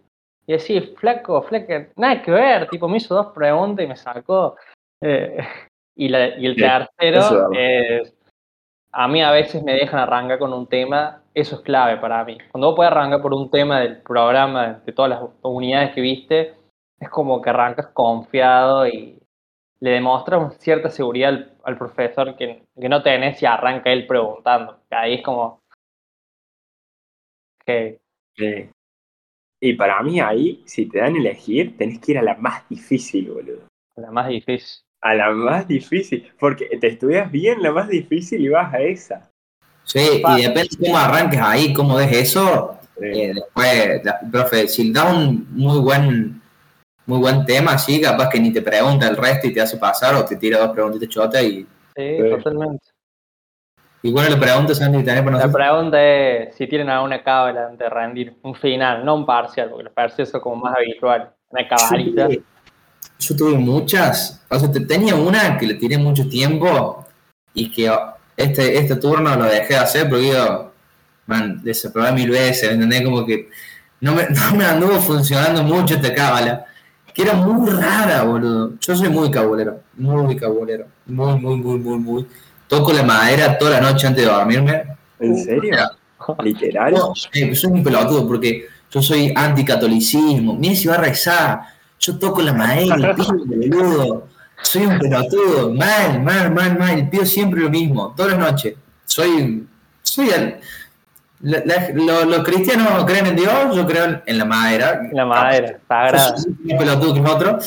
[0.46, 4.56] y decís, flaco, flaco, nada que ver, tipo me hizo dos preguntas y me sacó.
[5.04, 5.38] Eh,
[5.96, 8.14] y, el tercero es
[8.94, 12.38] a mí a veces me dejan arrancar con un tema, eso es clave para mí.
[12.52, 16.54] Cuando vos puedes arrancar por un tema del programa, de todas las unidades que viste,
[17.00, 19.20] es como que arrancas confiado y
[19.80, 24.80] le demuestras cierta seguridad al, profesor que, que, no tenés y arranca él preguntando.
[24.92, 25.60] Ahí es como...
[27.62, 27.98] Okay.
[28.36, 28.70] Sí.
[29.60, 32.68] Y para mí ahí, si te dan a elegir, tenés que ir a la más
[32.70, 33.64] difícil, boludo.
[33.98, 34.84] A la más difícil.
[35.04, 39.30] A la más difícil, porque te estudias bien la más difícil y vas a esa.
[39.84, 42.80] Sí, y depende de cómo arranques ahí, cómo ves eso.
[43.02, 46.42] Eh, después, profe, si da un muy buen
[47.06, 50.16] muy buen tema, sí, capaz que ni te pregunta el resto y te hace pasar
[50.16, 51.68] o te tira dos preguntitas chotas y...
[51.96, 52.88] Sí, totalmente.
[54.02, 57.90] Y bueno, le preguntas, Andy, tenés La pregunta es si tienen alguna cábala antes de
[57.90, 62.28] rendir un final, no un parcial, porque los parciales son como más habitual, una cabalita.
[63.28, 67.06] Yo, tuve muchas, o sea, tenía una que le tiré mucho tiempo
[67.54, 67.92] y que
[68.36, 70.72] este, este turno lo dejé de hacer porque yo,
[71.28, 73.02] man, desaprobé mil veces, ¿entendés?
[73.04, 73.50] Como que
[74.02, 76.66] no me, no me anduvo funcionando mucho esta cábala
[77.14, 78.74] que era muy rara, boludo.
[78.80, 82.28] Yo soy muy cabulero, muy cabulero, muy, muy, muy, muy, muy.
[82.68, 84.84] Toco la madera toda la noche antes de dormirme.
[85.20, 85.78] ¿En serio?
[86.44, 86.94] ¿Literal?
[86.94, 90.56] No, soy un pelotudo porque yo soy anticatolicismo.
[90.56, 91.62] Mira si va a rezar.
[92.06, 94.28] Yo toco la madera, el boludo.
[94.62, 95.74] Soy un pelotudo.
[95.74, 97.10] Mal, mal, mal, mal.
[97.10, 98.76] Pido siempre lo mismo, todas las noches.
[99.06, 99.66] Soy,
[100.02, 100.60] soy el,
[101.44, 105.02] los cristianos creen en Dios, yo creo en la madera.
[105.14, 106.36] La madera, sagrada.
[106.70, 107.60] Un pelotudo que es otro.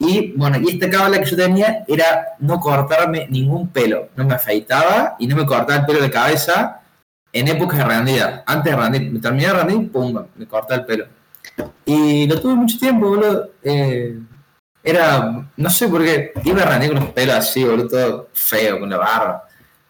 [0.00, 4.08] Y bueno, y esta cábala que yo tenía era no cortarme ningún pelo.
[4.16, 6.80] No me afeitaba y no me cortaba el pelo de cabeza
[7.32, 8.42] en épocas de rendida.
[8.44, 11.06] Antes de rendir, me terminé de rendir, pum, me cortaba el pelo.
[11.84, 13.50] Y lo tuve mucho tiempo, boludo.
[13.62, 14.18] Eh,
[14.82, 18.90] era, no sé por qué, iba a con los pelos así, boludo, todo feo, con
[18.90, 19.44] la barba.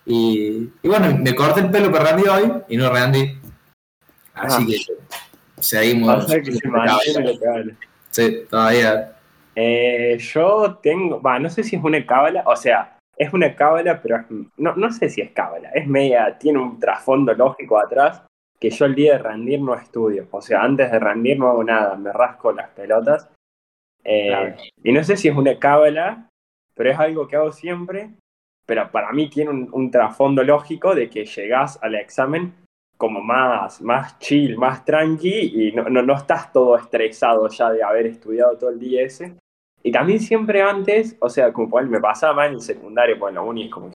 [0.06, 3.38] Y, bueno, me corté el pelo para Randy hoy y no Randy.
[4.34, 4.66] Así ah.
[4.66, 6.26] que seguimos.
[8.10, 9.12] sí, todavía.
[9.54, 14.00] Eh, yo tengo, va, no sé si es una cábala, o sea, es una cábala,
[14.00, 14.24] pero
[14.56, 18.22] no, no sé si es cábala, es media, tiene un trasfondo lógico atrás
[18.58, 20.26] que yo el día de rendir no estudio.
[20.30, 23.30] O sea, antes de rendir no hago nada, me rasco las pelotas.
[24.04, 26.28] Eh, y no sé si es una cábala,
[26.74, 28.10] pero es algo que hago siempre
[28.68, 32.52] pero para mí tiene un, trasfondo lógico de que llegás al examen
[32.98, 38.04] como más, más chill, más tranqui y no, no, estás todo estresado ya de haber
[38.04, 39.38] estudiado todo el día ese.
[39.82, 43.40] Y también siempre antes, o sea, como me pasaba en el secundario, pues en la
[43.40, 43.90] uni es como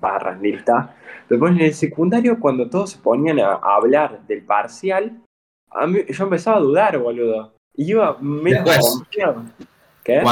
[0.00, 0.94] barras, lista.
[1.28, 5.22] Pero pues, en el secundario, cuando todos se ponían a, hablar del parcial,
[5.70, 7.52] a mí, yo empezaba a dudar, boludo.
[7.74, 8.64] Y iba medio.
[10.04, 10.22] ¿Qué?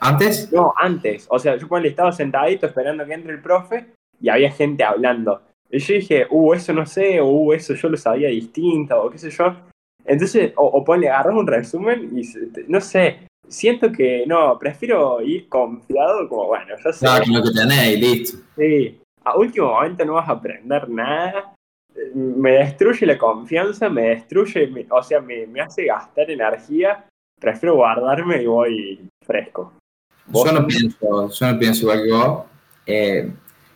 [0.00, 0.52] ¿Antes?
[0.52, 1.26] No, antes.
[1.30, 3.86] O sea, yo cuando estaba sentadito esperando que entre el profe
[4.20, 5.40] y había gente hablando.
[5.70, 9.10] Y yo dije, uh, eso no sé, o uh, eso yo lo sabía distinto, o
[9.10, 9.56] qué sé yo.
[10.04, 12.22] Entonces, o, o ponle, agarras un resumen y
[12.68, 17.00] no sé, siento que no, prefiero ir confiado como, bueno, yo sé.
[17.00, 18.38] Claro, lo que tenés listo.
[18.56, 21.54] Sí, a último momento no vas a aprender nada.
[22.14, 27.06] Me destruye la confianza, me destruye, o sea, me, me hace gastar energía.
[27.40, 29.72] Prefiero guardarme y voy fresco.
[30.32, 32.44] Yo no, pienso, yo no pienso igual que vos.
[32.86, 33.32] Eh,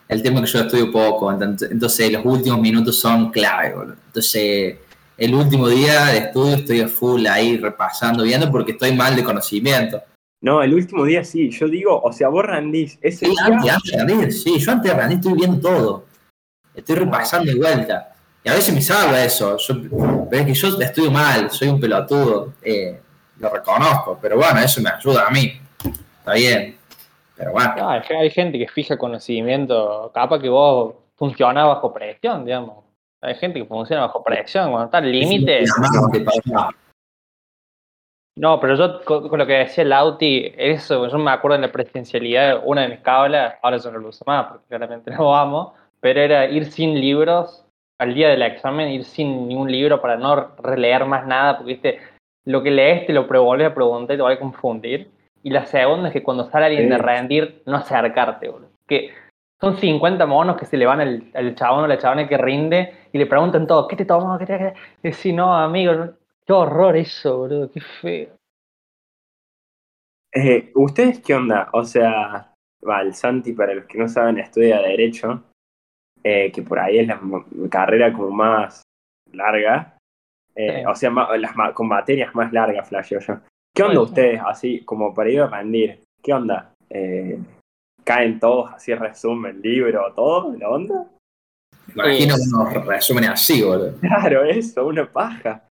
[0.07, 3.75] el tema es que yo estudio poco, entonces los últimos minutos son clave,
[4.07, 4.77] Entonces,
[5.19, 9.23] el último día de estudio estoy a full ahí repasando, viendo, porque estoy mal de
[9.23, 10.01] conocimiento.
[10.41, 14.05] No, el último día sí, yo digo, o sea, vos rendís ese sí, Antes, de
[14.05, 16.05] rendir, sí, yo antes de rendir estoy viendo todo.
[16.73, 18.13] Estoy repasando de vuelta.
[18.43, 19.57] Y a veces me salva eso,
[20.29, 23.01] pero es que yo estudio mal, soy un pelotudo, eh,
[23.37, 25.59] lo reconozco, pero bueno, eso me ayuda a mí
[26.33, 26.77] bien.
[27.35, 27.89] Pero bueno.
[27.89, 32.83] hay gente que fija conocimiento, capaz que vos funcionás bajo presión, digamos.
[33.21, 35.65] Hay gente que funciona bajo presión, cuando está al límite.
[38.39, 42.61] No, pero yo con, lo que decía Lauti, eso, yo me acuerdo en la presencialidad,
[42.63, 46.21] una de mis cablas, ahora yo no lo uso más porque claramente no amo, pero
[46.21, 47.65] era ir sin libros
[47.99, 51.99] al día del examen, ir sin ningún libro para no releer más nada, porque viste,
[52.45, 55.11] lo que lees te lo vuelves a preguntar y te va a confundir.
[55.43, 58.69] Y la segunda es que cuando sale alguien de rendir, no acercarte, boludo.
[58.87, 59.11] Que
[59.59, 63.17] son 50 monos que se le van al, chabón o la chabona que rinde y
[63.17, 64.39] le preguntan todo, ¿qué te tomas?
[64.39, 66.13] ¿Qué te Y decís, no, amigo,
[66.45, 68.29] qué horror eso, boludo, qué feo.
[70.31, 71.69] Eh, ¿Ustedes qué onda?
[71.73, 72.53] O sea,
[72.87, 75.43] va, el Santi, para los que no saben, estudia Derecho,
[76.23, 77.19] eh, que por ahí es la
[77.69, 78.83] carrera como más
[79.31, 79.97] larga,
[80.55, 83.19] eh, o sea, las, con materias más largas, flash yo.
[83.73, 86.03] ¿Qué onda ustedes, así como para ir a rendir?
[86.21, 86.73] ¿Qué onda?
[86.89, 87.39] Eh,
[88.09, 90.55] ¿Caen todos así resumen, libro, todo?
[90.57, 91.05] ¿La onda?
[91.93, 93.93] Imagino unos resúmenes así, boludo.
[94.01, 95.61] Claro, eso, una paja.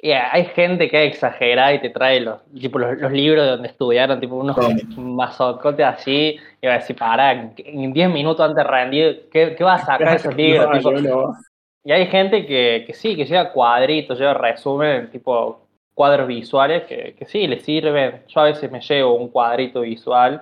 [0.00, 3.66] Y hay gente que exagera y te trae los, tipo, los, los libros de donde
[3.66, 4.56] estudiaron, tipo unos
[4.96, 9.64] mazocotes así, y va a decir, para, en 10 minutos antes de rendir, ¿qué, qué
[9.64, 10.66] vas a sacar de esos libros?
[10.66, 11.36] No, Tipo, yo no.
[11.82, 17.16] Y hay gente que, que sí, que lleva cuadritos, lleva resumen, tipo cuadros visuales, que,
[17.18, 18.22] que sí, le sirven.
[18.28, 20.40] Yo a veces me llevo un cuadrito visual,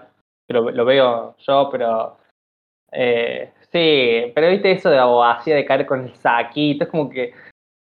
[0.48, 2.16] lo, lo veo yo, pero
[2.92, 7.32] eh, sí, pero viste eso de abogacía, de caer con el saquito, es como que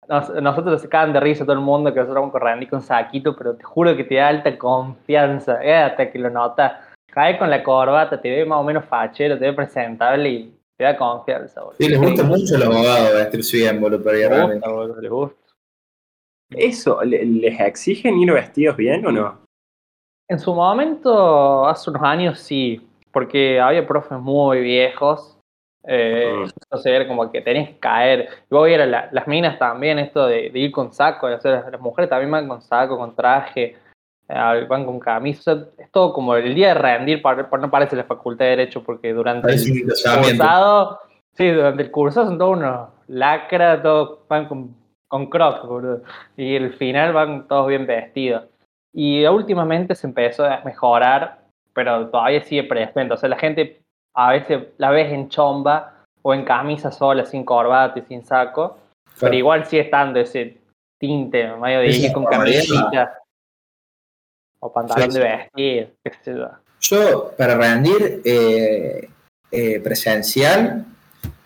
[0.08, 3.34] nos- nosotros nos sacaban de risa todo el mundo que nosotros vamos corriendo con saquito,
[3.36, 6.72] pero te juro que te da alta confianza, eh, hasta que lo notas.
[7.12, 10.84] Cae con la corbata, te ve más o menos fachero, te ve presentable y te
[10.84, 11.60] da confianza.
[11.60, 11.76] boludo.
[11.78, 14.66] Sí, les gusta mucho a los abogados vestirse bien, boludo, pero ya Les realmente.
[14.68, 15.36] gusta, boludo, les gusta.
[16.50, 19.38] Eso, ¿le- ¿les exigen ir vestidos bien o no?
[20.30, 22.80] En su momento, hace unos años sí,
[23.12, 25.36] porque había profes muy viejos.
[25.84, 26.50] Eh, Mm.
[26.62, 28.28] Entonces era como que tenés que caer.
[28.50, 31.50] Y vos vieras la- las minas también, esto de, de ir con saco, o sea,
[31.52, 33.76] las, las mujeres también van con saco, con traje,
[34.28, 35.52] eh, van con camisa.
[35.52, 38.44] o sea, es todo como el día de rendir, para, para- no parece la facultad
[38.44, 39.86] de Derecho, porque durante el
[40.38, 40.98] cursado,
[41.32, 44.76] sí, durante el cursado son todos unos lacras, todos van con,
[45.08, 46.02] con crocs, boludo.
[46.36, 48.44] Y el final van todos bien vestidos.
[48.92, 51.40] Y últimamente se empezó a mejorar,
[51.72, 53.14] pero todavía sigue presente.
[53.14, 53.80] O sea, la gente
[54.14, 58.78] a veces la ves en chomba o en camisa sola, sin corbata y sin saco,
[59.18, 60.58] pero igual sigue estando ese
[60.98, 63.18] tinte medio de ir con camisita
[64.60, 66.48] o pantalón Sí, de vestir, qué sé yo.
[66.80, 69.08] Yo, para rendir eh,
[69.50, 70.84] eh, presencial,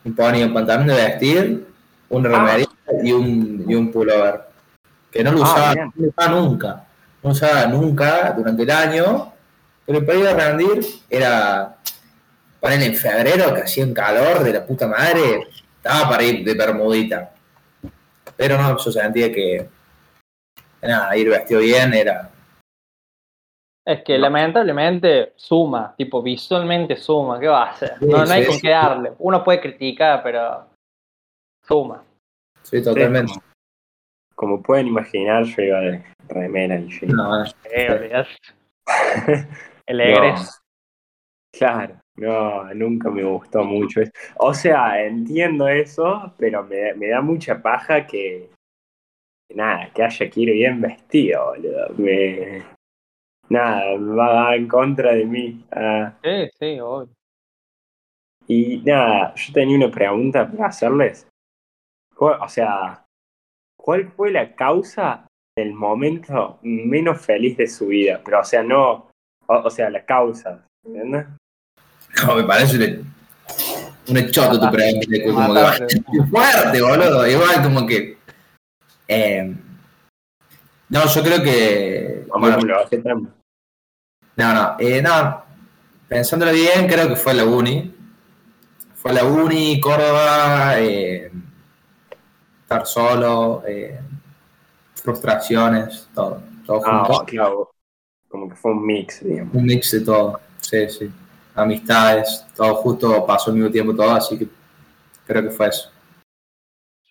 [0.03, 1.67] me ponía un pantalón de vestir,
[2.09, 4.41] una remerita y, un, y un pullover.
[5.11, 6.85] Que no lo Ah, no usaba nunca.
[7.25, 9.33] No usaba nunca durante el año.
[9.87, 11.77] Pero para ir a rendir era.
[12.61, 15.49] Ponen en febrero, que hacía un calor de la puta madre.
[15.77, 17.33] Estaba para ir de bermudita.
[18.37, 19.69] Pero no, yo sentía que.
[20.83, 22.31] Nada, ir vestido bien era.
[23.87, 27.97] Es que lamentablemente suma, tipo visualmente suma, ¿qué va a hacer?
[27.99, 28.63] Sí, No, no hay sí, con sí.
[28.63, 29.13] qué darle.
[29.19, 30.67] Uno puede criticar, pero
[31.67, 32.03] suma.
[32.63, 33.35] Sí, totalmente.
[34.35, 37.13] Como pueden imaginar, yo iba de remera y jean.
[37.17, 37.51] No, no.
[37.65, 38.25] Eh.
[39.87, 40.05] El No.
[40.05, 40.53] egreso.
[41.53, 44.11] Claro, no, nunca me gustó mucho eso.
[44.39, 48.51] O sea, entiendo eso, pero me, me da mucha paja que,
[49.51, 51.89] nada, que haya que ir bien vestido, boludo.
[51.97, 52.63] Me,
[53.49, 55.65] nada, va en contra de mí.
[55.71, 57.15] Ah, Sí, sí, obvio.
[58.49, 61.29] y nada, yo tenía una pregunta para hacerles.
[62.17, 63.05] ¿Cuál- O sea,
[63.77, 65.25] ¿cuál fue la causa
[65.57, 68.21] del momento menos feliz de su vida?
[68.25, 69.11] Pero, o sea, no,
[69.47, 71.27] o, o sea, la causa, ¿entiendes?
[72.27, 73.14] No, me parece un,
[74.09, 75.07] un hechoto tu pregunta.
[75.25, 77.27] Como que fuerte, boludo.
[77.27, 78.17] Igual como que.
[79.09, 79.55] eh,
[80.88, 82.25] no, yo creo que.
[82.29, 82.59] bueno,
[84.37, 85.45] no, no, eh, no.
[86.09, 87.93] Pensándolo bien, creo que fue la uni.
[88.95, 91.31] Fue la uni, Córdoba, eh,
[92.62, 94.01] estar solo, eh,
[95.05, 96.43] frustraciones, todo.
[96.67, 97.25] Todo Ah, junto.
[97.27, 97.71] claro.
[98.29, 99.55] Como que fue un mix, digamos.
[99.55, 100.40] Un mix de todo.
[100.61, 101.12] Sí, sí.
[101.55, 104.49] Amistades, todo justo pasó al mismo tiempo todo, así que
[105.27, 105.90] creo que fue eso.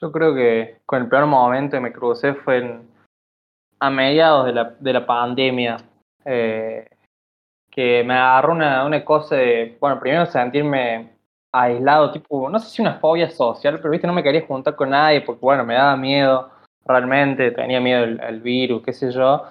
[0.01, 2.89] Yo creo que con el peor momento que me crucé fue en-
[3.79, 5.77] a mediados de la, de la pandemia.
[6.25, 6.88] eh,
[7.69, 11.12] que me agarró una, una cosa de, bueno, primero sentirme
[11.51, 14.91] aislado, tipo, no sé si una fobia social, pero viste, no me quería juntar con
[14.91, 16.49] nadie porque, bueno, me daba miedo,
[16.86, 19.43] realmente tenía miedo al, virus, qué sé yo,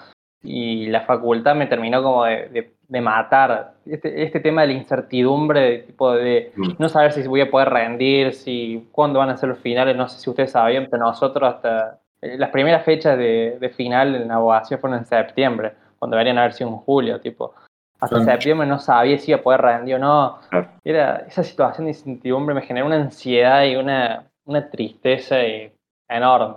[0.42, 3.74] y la facultad me terminó como de, de- de matar.
[3.86, 6.72] Este, este tema de la incertidumbre, de, tipo de Mm.
[6.78, 10.08] no saber si voy a poder rendir, si cuándo van a ser los finales, no
[10.08, 14.28] sé si ustedes sabían, pero nosotros hasta eh, las primeras fechas de, de final en
[14.28, 17.54] la abogacía fueron en septiembre, cuando deberían haber sido en julio, tipo.
[18.00, 18.24] Hasta Sí.
[18.24, 20.38] septiembre no sabía si iba a poder rendir o no.
[20.84, 25.72] Era, esa situación de incertidumbre me generó una ansiedad y una, una tristeza y-
[26.08, 26.56] enorme.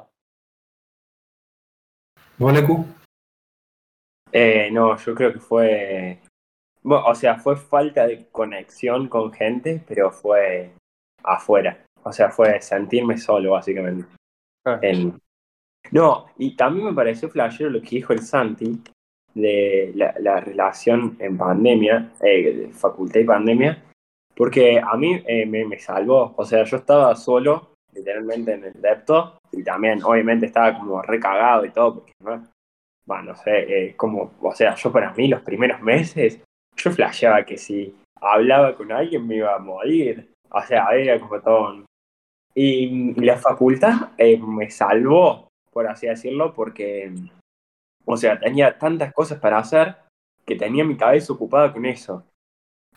[2.38, 2.86] ¿Vos, Lecu?
[4.32, 6.20] Eh, no, yo creo que fue.
[6.84, 10.72] Bueno, o sea, fue falta de conexión con gente, pero fue
[11.24, 11.84] afuera.
[12.04, 14.06] O sea, fue sentirme solo, básicamente.
[14.82, 15.20] En-
[15.92, 18.82] No, y también me pareció flashero lo que dijo el Santi
[19.34, 23.84] de la, la relación en pandemia, eh, de facultad y pandemia,
[24.36, 26.34] porque a mí eh, me, me salvó.
[26.38, 31.66] O sea, yo estaba solo, literalmente en el depto, y también, obviamente, estaba como recagado
[31.66, 32.48] y todo, porque no,
[33.06, 36.42] bueno, no sé, eh, como, o sea, yo para mí los primeros meses,
[36.76, 40.32] yo flasheaba que si hablaba con alguien me iba a morir.
[40.50, 41.86] O sea, era como todo
[42.54, 47.14] Y, la facultad eh, me salvó, por así decirlo, porque,
[48.06, 49.96] o sea, tenía tantas cosas para hacer
[50.46, 52.24] que tenía mi cabeza ocupada con eso.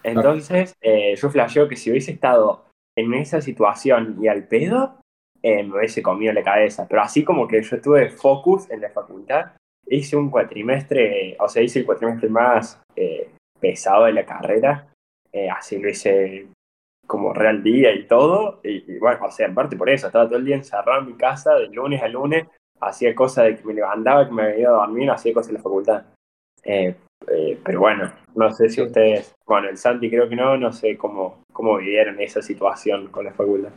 [0.02, 2.67] Entonces, eh, yo flasheo que si hubiese estado
[2.98, 4.96] en esa situación y al pedo,
[5.42, 6.86] eh, me hubiese comido la cabeza.
[6.88, 9.52] Pero así como que yo estuve focus en la facultad,
[9.86, 13.30] hice un cuatrimestre, o sea, hice el cuatrimestre más eh,
[13.60, 14.88] pesado de la carrera.
[15.52, 16.48] así lo hice
[17.06, 18.60] como real día y todo.
[18.64, 21.14] Y, bueno, o sea, en parte por eso, estaba todo el día encerrado en mi
[21.14, 22.46] casa, de lunes a lunes,
[22.80, 25.54] hacía cosas de que me levantaba, que me había ido a dormir, hacía cosas en
[25.54, 26.04] la facultad.
[27.30, 30.96] Eh, pero bueno, no sé si ustedes, bueno, el Santi creo que no, no sé
[30.96, 33.72] cómo, cómo vivieron esa situación con la facultad.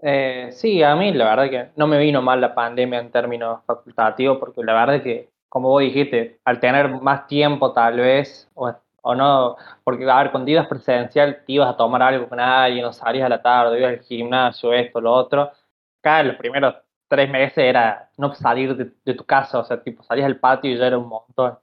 [0.00, 3.60] Eh, sí, a mí la verdad que no me vino mal la pandemia en términos
[3.64, 9.14] facultativos, porque la verdad que, como vos dijiste, al tener más tiempo tal vez, o,
[9.14, 12.92] no, porque a ver, cuando ibas presencial te ibas a tomar algo con alguien, no
[12.92, 15.52] salías a la tarde, ibas al gimnasio, esto, lo otro,
[16.00, 16.74] cada los primeros
[17.06, 20.70] tres meses era no salir de, de tu casa, o sea, tipo salías al patio
[20.70, 21.58] y ya era un montón.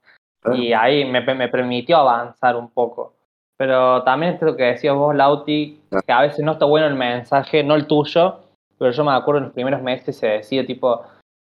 [0.54, 3.14] Y ahí me, me, permitió avanzar un poco.
[3.56, 6.94] Pero también es lo que decías vos, Lauti, que a veces no está bueno el
[6.94, 8.40] mensaje, no el tuyo,
[8.78, 11.04] pero yo me acuerdo en los primeros meses se decía tipo,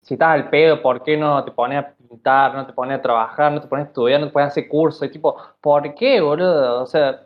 [0.03, 3.01] si estás al pedo, ¿por qué no te pones a pintar, no te pones a
[3.01, 5.01] trabajar, no te pones a estudiar, no te pones a hacer cursos?
[5.07, 6.83] Y tipo, ¿por qué, boludo?
[6.83, 7.23] O sea,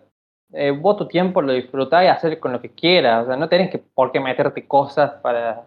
[0.53, 3.25] eh, vos tu tiempo lo disfrutás y hacer con lo que quieras.
[3.25, 5.63] O sea, no tenés que por qué meterte cosas para...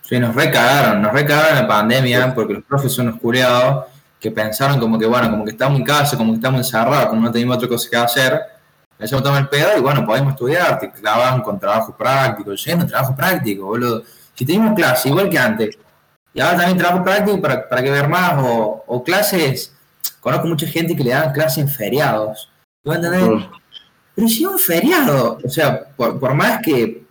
[0.00, 3.86] Sí, nos recagaron, nos recagaron la pandemia porque los profes son oscureados
[4.22, 7.22] que pensaron como que, bueno, como que estamos en casa, como que estamos encerrados, como
[7.22, 8.40] no teníamos otra cosa que hacer,
[8.92, 12.86] empezamos a tomar el pedo y bueno, podemos estudiar, te clavaban con trabajo práctico, lleno
[12.86, 14.04] trabajo práctico, boludo.
[14.32, 15.76] Si teníamos clase, igual que antes,
[16.32, 19.74] y ahora también trabajo práctico para, para que ver más, o, o, clases,
[20.20, 22.48] conozco mucha gente que le dan clases en feriados.
[22.84, 23.48] ¿Tú entendés?
[24.14, 27.02] Pero si un feriado, o sea, por, por más que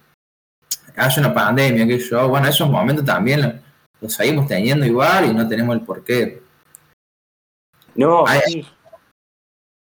[0.96, 3.62] haya una pandemia, que yo, bueno, esos momentos también
[4.00, 6.42] los seguimos teniendo igual y no tenemos el porqué
[7.96, 8.26] no,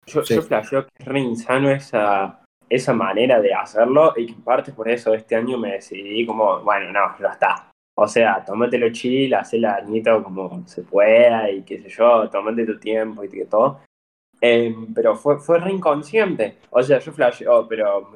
[0.07, 4.43] yo, yo flasheo que es re insano esa, esa manera de hacerlo y que en
[4.43, 7.71] parte por eso este año me decidí como, bueno, no, ya está.
[7.97, 12.79] O sea, tómatelo chill, el añito como se pueda y qué sé yo, tómate tu
[12.79, 13.81] tiempo y todo.
[14.41, 16.59] Em, pero fue, fue re inconsciente.
[16.71, 18.15] O sea, yo flasheo, pero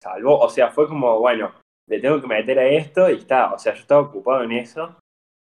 [0.00, 1.52] salvo, o sea, fue como, bueno,
[1.88, 4.96] le tengo que meter a esto y está, o sea, yo estaba ocupado en eso.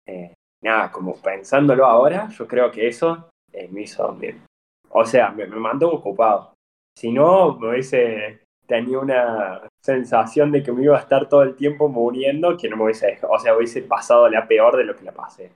[0.07, 0.33] Eh,
[0.65, 4.41] nada, como pensándolo ahora, yo creo que eso eh, me hizo bien.
[4.89, 6.54] O sea, me, me mantuvo ocupado.
[6.97, 11.56] Si no, me hubiese tenido una sensación de que me iba a estar todo el
[11.56, 14.95] tiempo muriendo, que no me hubiese dejado, o sea, hubiese pasado la peor de lo
[14.95, 15.51] que la pasé.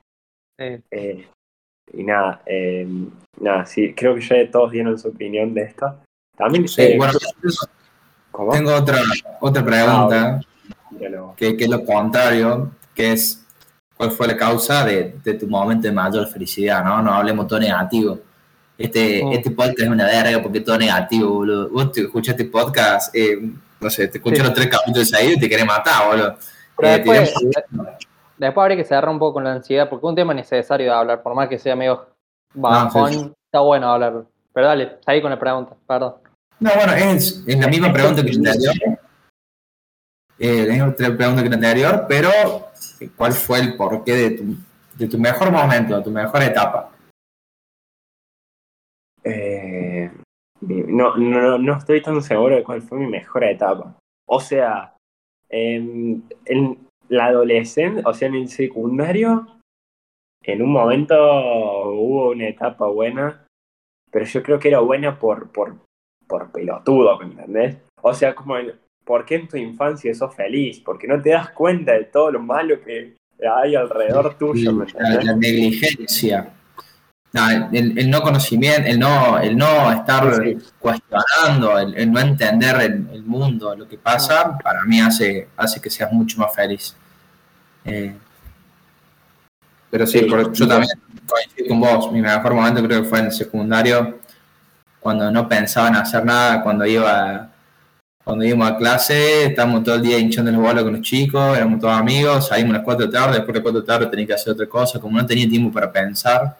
[0.58, 1.26] Eh,
[1.92, 2.86] y nada, eh,
[3.40, 5.98] nada, sí, creo que ya todos dieron su opinión de esto.
[6.36, 7.18] También sí, bueno,
[8.52, 8.98] tengo otra,
[9.40, 13.44] otra pregunta, ah, que, que, es lo contrario, que es
[14.00, 17.02] cuál fue la causa de, tu momento de mayor felicidad, ¿no?
[17.02, 18.18] No hablemos todo negativo.
[18.78, 19.30] Este, oh.
[19.30, 21.68] este podcast es una verga porque todo negativo, boludo.
[21.68, 23.38] Vos te escuchas este podcast, eh,
[23.78, 26.34] no sé, te escuchas los tres capítulos ahí y te querés matar, boludo.
[26.78, 27.34] Pero eh, después,
[28.38, 30.92] después habría que cerrar un poco con la ansiedad porque es un tema necesario de
[30.96, 32.06] hablar, por más que sea medio
[32.54, 34.24] bajón, está bueno hablar.
[34.54, 36.14] Pero dale, ahí con la pregunta, perdón.
[36.58, 38.98] No, bueno, es, es la misma pregunta que la anterior.
[40.42, 42.30] Eh, la misma pregunta que la anterior, pero
[43.16, 44.56] ¿Cuál fue el porqué de tu,
[44.98, 46.92] de tu mejor momento, de tu mejor etapa?
[49.24, 50.10] Eh,
[50.60, 53.96] no, no, no estoy tan seguro de cuál fue mi mejor etapa.
[54.28, 54.94] O sea,
[55.48, 56.24] en,
[57.08, 59.46] la adolescencia, o sea, en el secundario,
[60.42, 61.14] en un momento
[61.90, 63.46] hubo una etapa buena,
[64.10, 65.76] pero yo creo que era buena por, por,
[66.26, 67.78] por pelotudo, ¿me entendés?
[68.02, 68.78] O sea, como el,
[69.10, 70.80] ¿por qué en tu infancia sos feliz?
[70.84, 74.86] Porque no te das cuenta de todo lo malo que hay alrededor tuyo.
[74.96, 76.52] la, negligencia.
[77.72, 80.32] el, no conocimiento, el no, el no estar
[80.78, 84.58] cuestionando, el, no entender el, mundo, lo que pasa, ah.
[84.62, 86.94] para mí hace, hace que seas mucho más feliz.
[87.84, 88.14] Eh,
[89.90, 90.92] pero sí, yo también
[91.26, 92.12] coincido con vos.
[92.12, 94.20] Mi mejor momento creo que fue en el secundario,
[95.00, 97.50] cuando no pensaba en hacer nada, cuando iba
[98.30, 101.80] cuando íbamos a clase, estábamos todo el día hinchando los bolos con los chicos, éramos
[101.80, 103.92] todos amigos, salimos a las 4 de la tarde, después de las 4 de la
[103.92, 106.56] tarde tenía que hacer otra cosa, como no tenía tiempo para pensar,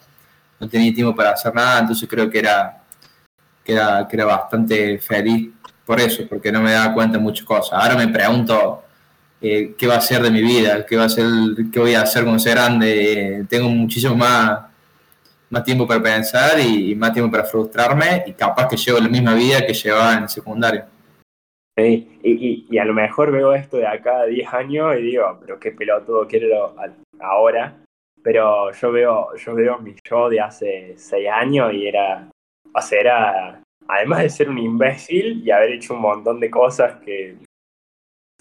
[0.58, 2.82] no tenía tiempo para hacer nada, entonces creo que era,
[3.64, 5.50] era, era bastante feliz
[5.86, 7.72] por eso, porque no me daba cuenta de muchas cosas.
[7.80, 8.82] Ahora me pregunto
[9.40, 11.24] eh, qué va a ser de mi vida, qué, va a ser,
[11.72, 14.58] qué voy a hacer cuando sea grande, tengo muchísimo más,
[15.50, 19.34] más tiempo para pensar y, más tiempo para frustrarme y capaz que llevo la misma
[19.34, 20.99] vida que llevaba en secundario.
[21.88, 25.72] Y, a lo mejor veo esto de acá a 10 años y digo, pero qué
[25.72, 26.74] pelotudo quiero
[27.20, 27.76] ahora.
[28.22, 32.28] Pero yo veo, yo veo mi yo de hace 6 años y era,
[32.74, 37.00] o sea, era, además de ser un imbécil y haber hecho un montón de cosas
[37.00, 37.36] que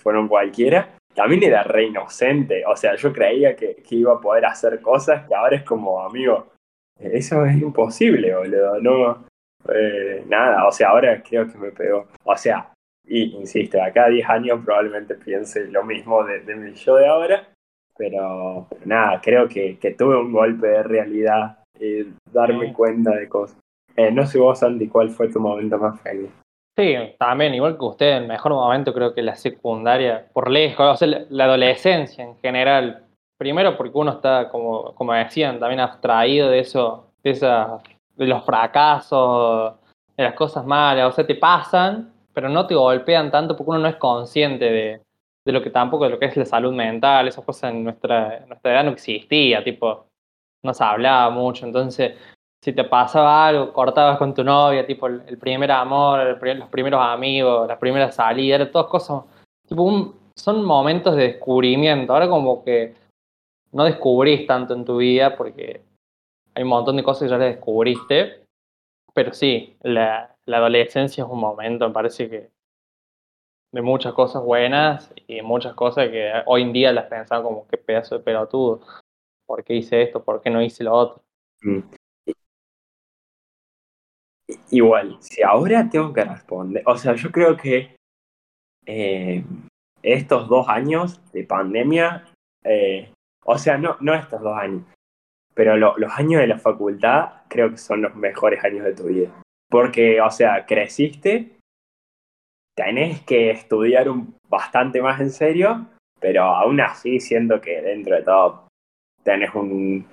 [0.01, 2.63] fueron cualquiera, también era re inocente.
[2.65, 6.01] O sea, yo creía que, que iba a poder hacer cosas que ahora es como,
[6.01, 6.47] amigo,
[6.99, 8.79] eso es imposible, boludo.
[8.81, 9.25] No,
[9.73, 12.07] eh, nada, o sea, ahora creo que me pegó.
[12.23, 12.71] O sea,
[13.09, 17.07] y insisto, acá a 10 años probablemente piense lo mismo de, de mi yo de
[17.07, 17.49] ahora,
[17.97, 23.57] pero, nada, creo que, que, tuve un golpe de realidad y darme cuenta de cosas.
[23.97, 26.29] Eh, no sé vos, Andy, cuál fue tu momento más feliz.
[26.77, 30.95] Sí, también, igual que usted, el mejor momento creo que la secundaria, por lejos, o
[30.95, 33.03] sea, la adolescencia en general.
[33.37, 37.79] Primero porque uno está, como, como decían, también abstraído de eso, de, esa,
[38.15, 39.73] de los fracasos,
[40.15, 43.79] de las cosas malas, o sea, te pasan, pero no te golpean tanto porque uno
[43.79, 45.01] no es consciente de,
[45.45, 48.45] de lo que tampoco, de lo que es la salud mental, esas cosas en nuestra,
[48.47, 50.05] nuestra edad no existía, tipo,
[50.63, 52.13] no se hablaba mucho, entonces
[52.61, 57.67] si te pasaba algo, cortabas con tu novia, tipo el, primer amor, los primeros amigos,
[57.67, 59.23] las primeras salidas, todas cosas,
[59.67, 62.13] tipo un, son momentos de descubrimiento.
[62.13, 62.95] Ahora como que
[63.71, 65.81] no descubrís tanto en tu vida porque
[66.53, 68.43] hay un montón de cosas que ya le descubriste,
[69.13, 72.49] pero sí, la, la adolescencia es un momento, me parece que
[73.71, 77.77] de muchas cosas buenas y muchas cosas que hoy en día las pensaba como qué
[77.77, 78.81] pedazo de pelotudo,
[79.45, 80.23] ¿por qué hice esto?
[80.23, 81.21] ¿Por qué no hice lo otro?
[81.61, 81.81] Mm.
[84.71, 87.95] Igual, si ahora tengo que responder, o sea, yo creo que
[88.87, 89.43] eh,
[90.01, 92.25] estos dos años de pandemia,
[92.63, 93.13] eh,
[93.45, 94.83] o sea, no, no estos dos años,
[95.53, 99.29] pero los años de la facultad creo que son los mejores años de tu vida.
[99.69, 101.57] Porque, o sea, creciste,
[102.75, 105.85] tenés que estudiar un, bastante más en serio,
[106.19, 108.67] pero aún así siento que dentro de todo
[109.23, 110.07] tenés un,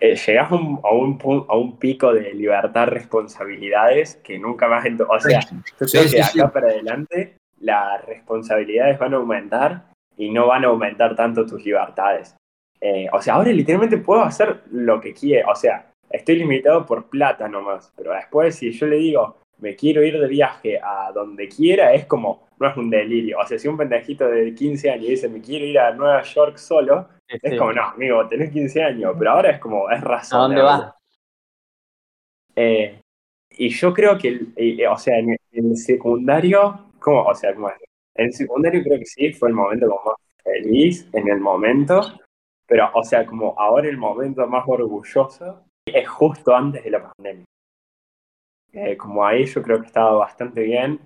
[0.00, 4.84] eh, llegas a un, a, un, pico de libertad, responsabilidades que nunca más.
[5.08, 9.84] O sea, yo creo que acá para adelante las responsabilidades van a aumentar
[10.16, 12.36] y no van a aumentar tanto tus libertades.
[12.80, 15.50] Eh, o sea, ahora literalmente puedo hacer lo que quiera.
[15.50, 17.92] O sea, estoy limitado por plata nomás.
[17.96, 22.06] Pero después, si yo le digo, me quiero ir de viaje a donde quiera, es
[22.06, 23.38] como, no es un delirio.
[23.38, 26.56] O sea, si un pendejito de 15 años dice, me quiero ir a Nueva York
[26.58, 30.38] solo, es como, no, amigo, tenés 15 años, pero ahora es como, es razón.
[30.38, 30.92] ¿A dónde vas?
[32.54, 33.00] Eh,
[33.50, 37.22] y yo creo que, o sea, en, el secundario, ¿cómo?
[37.22, 37.76] O sea, ¿cómo es?
[38.14, 42.00] En el secundario creo que sí, fue el momento como más feliz en el momento,
[42.66, 47.44] pero, o sea, como ahora el momento más orgulloso es justo antes de la pandemia.
[48.72, 51.00] Eh, como ahí yo creo que estaba bastante bien,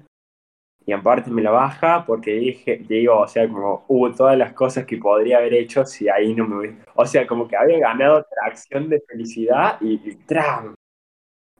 [0.86, 4.52] y en parte me la baja porque dije, digo, o sea, como hubo todas las
[4.54, 6.76] cosas que podría haber hecho si ahí no me hubiera...
[6.94, 10.18] O sea, como que había ganado tracción de felicidad y, y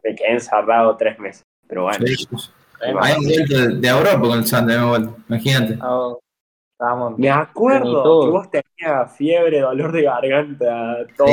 [0.02, 1.42] Me quedé encerrado tres meses.
[1.68, 2.04] Pero bueno.
[2.06, 2.26] Sí,
[3.00, 4.74] hay un de, Europa con el Santa,
[5.28, 5.78] imagínate.
[5.82, 6.18] Oh,
[7.16, 11.28] me acuerdo que vos tenías fiebre, dolor de garganta, todo.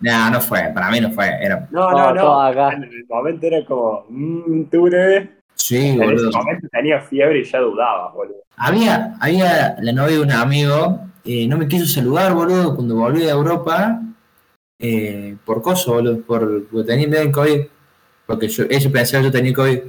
[0.00, 1.28] no, no fue, para mí no fue.
[1.40, 1.66] Era...
[1.70, 2.70] No, no, no.
[2.72, 4.88] En el momento era como, mmm, tú
[5.54, 6.10] Sí, boludo.
[6.10, 8.42] En ese momento tenía fiebre y ya dudaba, boludo.
[8.56, 13.20] Había, había la novia de un amigo, eh, no me quiso saludar, boludo, cuando volví
[13.20, 14.00] de Europa,
[14.78, 17.60] eh, por coso, boludo, por, porque tenía miedo del COVID.
[18.26, 19.80] Porque yo, ella pensaba que yo tenía COVID.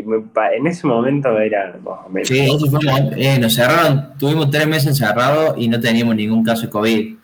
[0.00, 1.78] Y en ese momento era
[2.24, 2.80] Sí, eso fue,
[3.16, 7.16] eh, nos cerraron, tuvimos tres meses encerrados y no teníamos ningún caso de COVID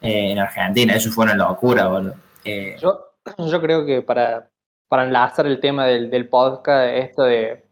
[0.00, 0.94] eh, en Argentina.
[0.94, 2.14] Eso fue una locura, boludo.
[2.44, 4.48] Eh, yo, yo creo que para,
[4.88, 7.64] para enlazar el tema del, del podcast, esto de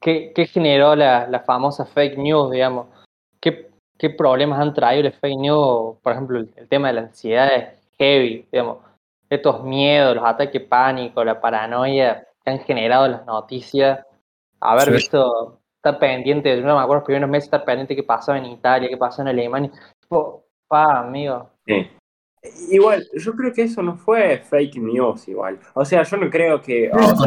[0.00, 2.88] qué, qué generó la, la, famosa fake news, digamos,
[3.40, 7.54] qué, qué problemas han traído el fake news, por ejemplo, el, tema de la ansiedad
[7.54, 7.68] es
[7.98, 8.78] heavy, digamos,
[9.30, 14.00] estos miedos, los ataques pánico, la paranoia que han generado las noticias,
[14.60, 18.38] haber visto, estar pendiente, yo no me acuerdo los primeros meses, estar pendiente qué pasaba
[18.38, 19.70] en Italia, qué pasaba en Alemania,
[20.68, 21.50] pa, amigo.
[21.66, 21.88] Sí.
[22.70, 25.58] Igual, yo creo que eso no fue fake news igual.
[25.72, 26.90] O sea, yo no creo que...
[26.92, 27.26] Oh,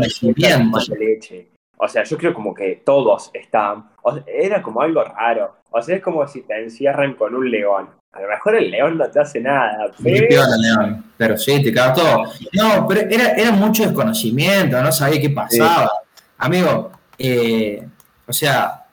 [0.95, 1.49] leche.
[1.77, 3.89] O sea, yo creo como que todos estaban...
[4.25, 5.57] era como algo raro.
[5.69, 7.89] O sea, es como si te encierran con un león.
[8.13, 9.91] A lo mejor el león no te hace nada.
[10.01, 11.05] Pero, león.
[11.17, 12.23] pero sí, te cagas todo.
[12.53, 15.91] No, pero era, era mucho desconocimiento, no sabía qué pasaba.
[16.39, 17.87] Amigo, eh,
[18.25, 18.85] o sea,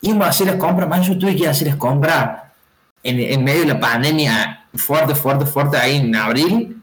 [0.00, 2.42] íbamos a hacer las compras, más yo tuve que hacer las compras
[3.02, 6.82] en, en medio de la pandemia fuerte, fuerte, fuerte ahí en abril.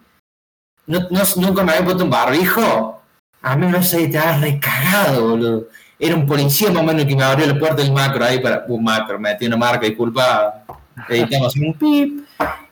[0.86, 3.02] No, no, nunca me había puesto un barbijo.
[3.44, 5.68] A mí no sé, te has recagado, boludo.
[6.00, 8.66] Era un policía más o menos que me abrió la puerta del macro ahí para.
[8.68, 10.64] Un macro, me metí una marca, disculpa,
[11.10, 12.26] editamos un pip.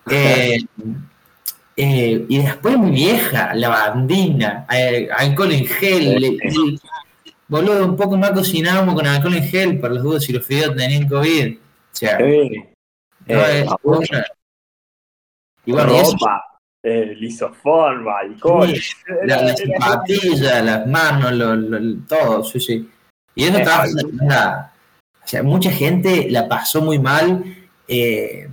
[0.10, 0.60] Eh,
[1.76, 6.40] eh, y después mi vieja, la bandina, eh, alcohol en gel.
[7.50, 10.76] boludo, un poco más cocinábamos con alcohol en gel para los dudas si los fideos
[10.76, 11.58] tenían COVID.
[11.58, 11.60] O
[11.92, 12.18] sea,
[15.66, 16.51] y bueno, ropa,
[16.84, 18.74] eh, lisoforma, alcohol.
[19.24, 22.90] las zapatillas, las manos, todo, sí, sí.
[23.36, 23.86] Y eso estaba,
[25.24, 27.44] o sea, mucha gente la pasó muy mal
[27.88, 28.50] eh,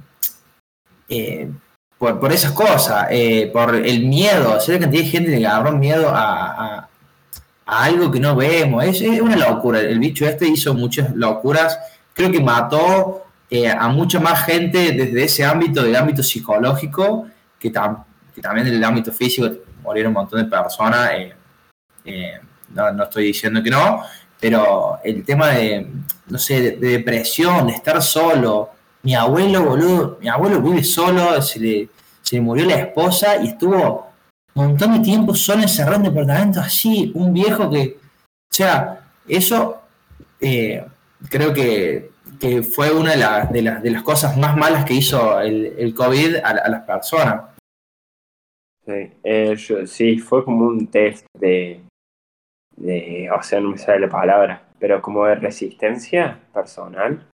[1.09, 1.51] eh,
[1.97, 5.47] por, por, esas cosas, eh, por el miedo, o sea, la cantidad de gente que
[5.47, 6.87] agarró miedo a,
[7.67, 11.79] a, algo que no vemos, es, es, una locura, el bicho este hizo muchas locuras,
[12.15, 13.25] creo que mató
[13.79, 17.27] a mucha más gente desde ese ámbito, del ámbito psicológico,
[17.59, 17.73] que,
[18.41, 19.49] también del ámbito físico,
[19.83, 21.11] murieron un montón de personas,
[22.71, 24.03] no, no estoy diciendo que no,
[24.41, 25.87] pero el tema de,
[26.29, 28.71] no sé, de, depresión, de estar solo.
[29.03, 31.89] Mi abuelo, boludo, mi abuelo vive solo, se le,
[32.23, 34.09] se le murió la esposa y estuvo
[34.55, 39.83] un montón de tiempo solo encerrado en departamento así, un viejo que, o sea, eso
[40.41, 40.85] eh,
[41.29, 42.11] creo que,
[42.41, 45.75] que, fue una de, las de, las, de, las cosas más malas que hizo el,
[45.79, 47.43] el COVID a, las personas.
[48.89, 51.83] Sí, eh, sí, fue como un test de,
[52.75, 57.29] de, o sea, no me sale la palabra, pero como de resistencia personal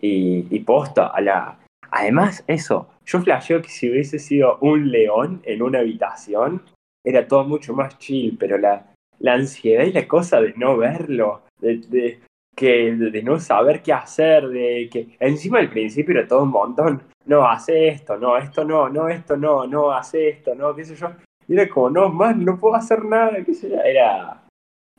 [0.00, 1.60] y, y posta a la...
[1.92, 6.62] Además, eso, yo flasheo que si hubiese sido un león en una habitación,
[7.04, 11.42] era todo mucho más chill, pero la, la ansiedad y la cosa de no verlo,
[11.60, 12.20] de, de,
[12.56, 17.00] que, de no saber qué hacer, de que encima al principio era todo un montón,
[17.26, 20.94] no, hace esto, no, esto no, no, esto no, no, hace esto, no, qué sé
[20.94, 21.10] yo.
[21.48, 24.42] Y era como, no, más, no puedo hacer nada, qué sé yo, era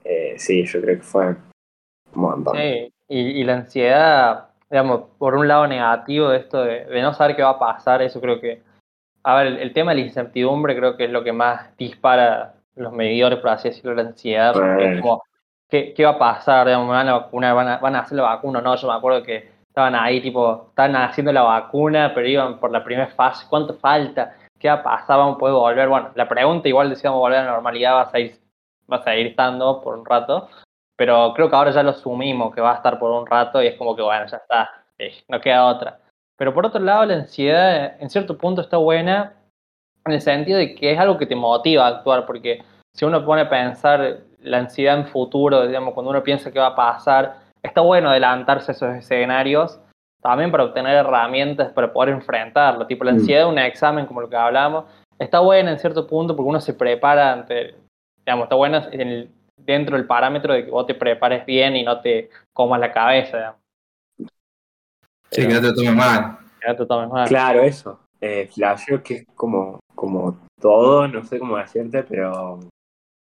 [0.04, 2.56] eh, sí, yo creo que fue un montón.
[2.56, 7.44] Sí, y, la ansiedad, digamos, por un lado negativo de esto de, no saber qué
[7.44, 8.62] va a pasar, eso creo que,
[9.24, 12.94] a ver, el, tema de la incertidumbre creo que es lo que más dispara los
[12.94, 15.24] medidores, por así decirlo, la ansiedad, es como,
[15.70, 16.68] ¿qué, ¿qué, va a pasar?
[16.68, 17.56] Digamos, ¿Me van a vacunar?
[17.56, 18.62] ¿Van a, ¿Van a hacer la vacuna?
[18.62, 22.72] No, yo me acuerdo que estaban ahí, tipo, estaban haciendo la vacuna, pero iban por
[22.72, 24.36] la primera fase, ¿cuánto falta?
[24.58, 25.20] ¿Qué va a pasar?
[25.20, 25.88] ¿Vamos a poder volver?
[25.88, 28.32] Bueno, la pregunta igual decíamos volver a la normalidad, va a ser
[28.92, 30.50] va a seguir estando por un rato,
[30.96, 33.68] pero creo que ahora ya lo asumimos que va a estar por un rato y
[33.68, 34.84] es como que bueno, ya está,
[35.28, 36.00] no queda otra.
[36.38, 39.34] Pero por otro lado, la ansiedad en cierto punto está buena
[40.06, 42.64] en el sentido de que es algo que te motiva a actuar, porque
[42.96, 46.68] si uno pone a pensar la ansiedad en futuro, digamos, cuando uno piensa que va
[46.68, 49.80] a pasar, está bueno adelantarse a esos escenarios
[50.22, 53.16] también para obtener herramientas para poder enfrentarlo, tipo la mm.
[53.16, 54.86] ansiedad de un examen, como lo que hablamos,
[55.20, 57.76] está buena en cierto punto porque uno se prepara ante
[58.26, 62.01] digamos, está bueno en dentro del parámetro de que vos te prepares bien y no
[62.01, 63.55] te comas la cabeza.
[65.32, 66.38] Sí, que no te tomes mal.
[66.60, 67.28] Que no te tomes mal.
[67.28, 67.99] Claro, eso.
[68.20, 68.49] Eh,
[69.03, 72.60] que es como, como todo, no sé cómo decirte, pero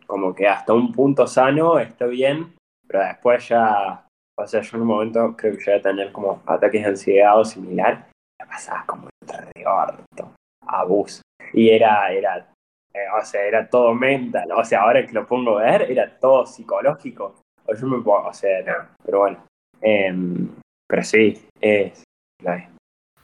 [0.07, 2.55] como que hasta un punto sano está bien,
[2.87, 4.05] pero después ya,
[4.39, 7.39] o sea, yo en un momento creo que ya a tener como ataques de ansiedad
[7.39, 8.07] o similar,
[8.39, 10.31] me pasaba como de orto,
[10.65, 11.21] abuso.
[11.53, 12.47] Y era, era
[12.93, 14.49] eh, o sea, era todo mental.
[14.55, 17.35] O sea, ahora que lo pongo a ver, era todo psicológico.
[17.65, 19.37] O yo me o sea, no, pero bueno.
[19.81, 20.49] Em,
[20.87, 22.03] pero sí, es.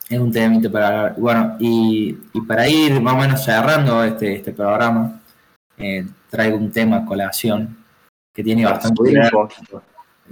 [0.10, 1.16] Es un tema para hablar.
[1.18, 5.20] Bueno, y, y, para ir más o menos cerrando este, este programa,
[5.78, 7.76] eh, traigo un tema a colación
[8.34, 9.02] que tiene bastante.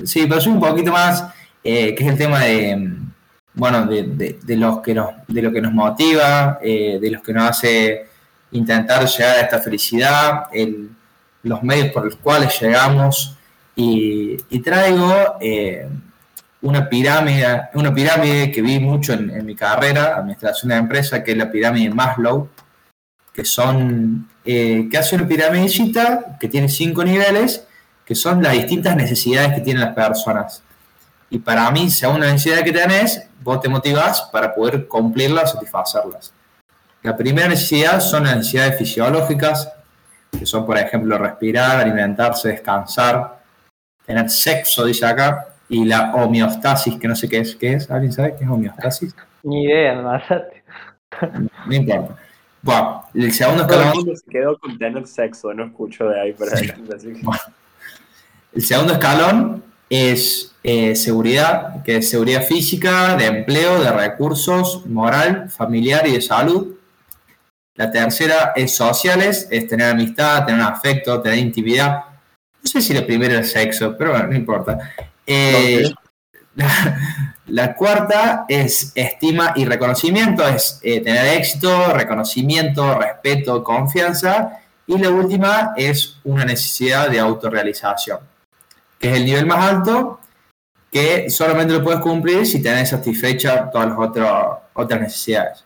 [0.03, 1.25] Sí, pero un poquito más,
[1.63, 2.91] eh, que es el tema de,
[3.53, 7.49] bueno, de, de, los que nos, de lo que nos motiva, de los que nos
[7.49, 8.07] hace
[8.53, 10.45] intentar llegar a esta felicidad,
[11.43, 13.37] los medios por los cuales llegamos.
[13.75, 15.87] Y, traigo eh,
[16.61, 21.37] una, pirámide, una pirámide que vi mucho en, mi carrera, administración de empresa, que es
[21.37, 22.49] la pirámide Maslow,
[23.33, 27.67] que son eh, que hace una pirámidecita que tiene cinco niveles,
[28.05, 30.63] que son las distintas necesidades que tienen las personas.
[31.29, 36.33] Y para mí, según la necesidad que tenés, vos te motivás para poder cumplirlas, satisfacerlas.
[37.01, 39.71] La primera necesidad son las necesidades fisiológicas,
[40.37, 43.39] que son, por ejemplo, respirar, alimentarse, descansar,
[44.05, 47.55] tener sexo, dice acá, y la homeostasis, que no sé qué es.
[47.55, 47.89] ¿Qué es?
[47.89, 49.15] ¿Alguien sabe qué es homeostasis?
[49.43, 50.21] Ni idea, no,
[51.65, 52.15] no importa.
[52.61, 54.15] Bueno, el segundo escalón.
[54.15, 56.51] se quedó con tener sexo, no escucho de ahí para
[58.55, 65.49] El segundo escalón es eh, seguridad, que es seguridad física, de empleo, de recursos, moral,
[65.49, 66.75] familiar y de salud.
[67.75, 72.05] La tercera es sociales, es tener amistad, tener afecto, tener intimidad.
[72.61, 74.77] no sé si la primera es sexo, pero bueno, no importa.
[75.25, 75.91] Eh,
[77.47, 84.59] la, cuarta es estima y reconocimiento, es eh, tener éxito, reconocimiento, respeto, confianza.
[84.85, 88.19] Y la última es una necesidad de autorrealización,
[89.03, 90.21] que es el nivel más alto
[90.89, 93.97] que solamente lo puedes cumplir si tenés satisfecha todas las
[94.73, 95.65] otras necesidades.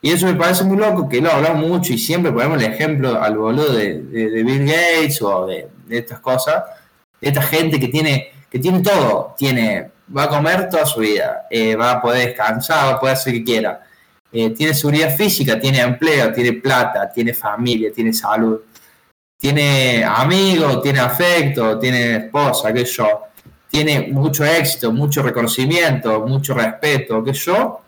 [0.00, 3.22] Y eso me parece muy loco, que lo hablamos mucho y siempre ponemos el ejemplo
[3.22, 6.64] al boludo de, Bill Gates o de, estas cosas,
[7.20, 11.76] esta gente que tiene, que tiene todo, tiene, va a comer toda su vida, eh,
[11.76, 13.80] va a poder descansar, va a poder hacer lo que quiera,
[14.32, 18.60] eh, tiene seguridad física, tiene empleo, tiene plata, tiene familia, tiene salud,
[19.42, 23.22] tiene amigos, tiene afecto, tiene esposa, qué yo
[23.68, 27.80] tiene mucho éxito, mucho reconocimiento, mucho respeto, qué yo.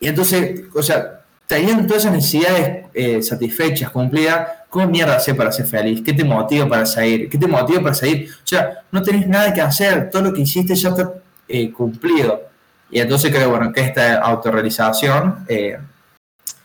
[0.00, 5.52] Y entonces, o sea, teniendo todas esas necesidades eh, satisfechas, cumplidas, ¿cómo mierda hacer para
[5.52, 6.02] ser feliz?
[6.04, 7.28] ¿Qué te motiva para salir?
[7.28, 8.28] ¿Qué te motiva para salir?
[8.42, 11.12] O sea, no tenés nada que hacer, todo lo que hiciste ya está
[11.46, 12.48] eh, cumplido.
[12.90, 15.78] Y entonces creo, bueno, que esta autorrealización, eh,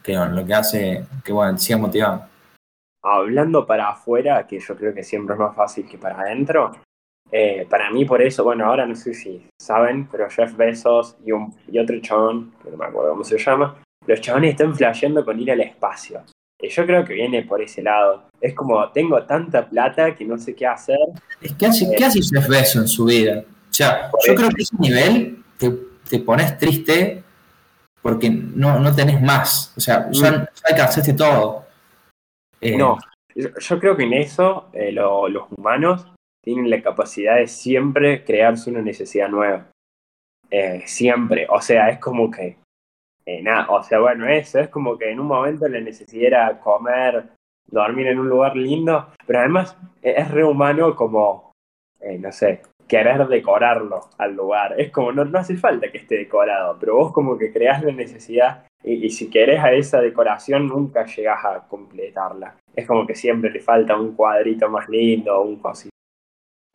[0.01, 2.30] que lo que hace que, bueno, siga motivando.
[3.03, 6.71] Hablando para afuera, que yo creo que siempre es más fácil que para adentro,
[7.31, 11.31] eh, para mí, por eso, bueno, ahora no sé si saben, pero Jeff Bezos y,
[11.31, 15.23] un, y otro chabón, que no me acuerdo cómo se llama, los chabones están flasheando
[15.23, 16.23] con ir al espacio.
[16.61, 18.25] Y yo creo que viene por ese lado.
[18.39, 20.97] Es como, tengo tanta plata que no sé qué hacer.
[21.57, 23.39] ¿Qué hace, ¿qué hace Jeff Bezos en su vida?
[23.39, 25.71] O sea, yo creo que ese nivel te,
[26.07, 27.23] te pones triste
[28.01, 29.73] porque no, no tenés más.
[29.75, 30.33] O sea, ya, mm.
[30.33, 31.65] ya alcanzaste todo.
[32.61, 32.97] Eh, no,
[33.35, 36.07] yo, creo que en eso eh, los humanos
[36.43, 39.71] tienen la capacidad de siempre crearse una necesidad nueva.
[40.49, 41.47] Eh, siempre.
[41.49, 42.57] O sea, es como que.
[43.25, 47.29] Eh, nada, o sea, bueno, eso es como que en un momento la necesidad comer,
[47.67, 51.51] dormir en un lugar lindo, pero además es re humano como,
[52.19, 54.75] no sé, querer decorarlo al lugar.
[54.77, 57.93] Es como, no, no hace falta que esté decorado, pero vos como que creás la
[57.93, 62.57] necesidad y, y si querés a esa decoración nunca llegás a completarla.
[62.75, 65.95] Es como que siempre le falta un cuadrito más lindo, un cosito.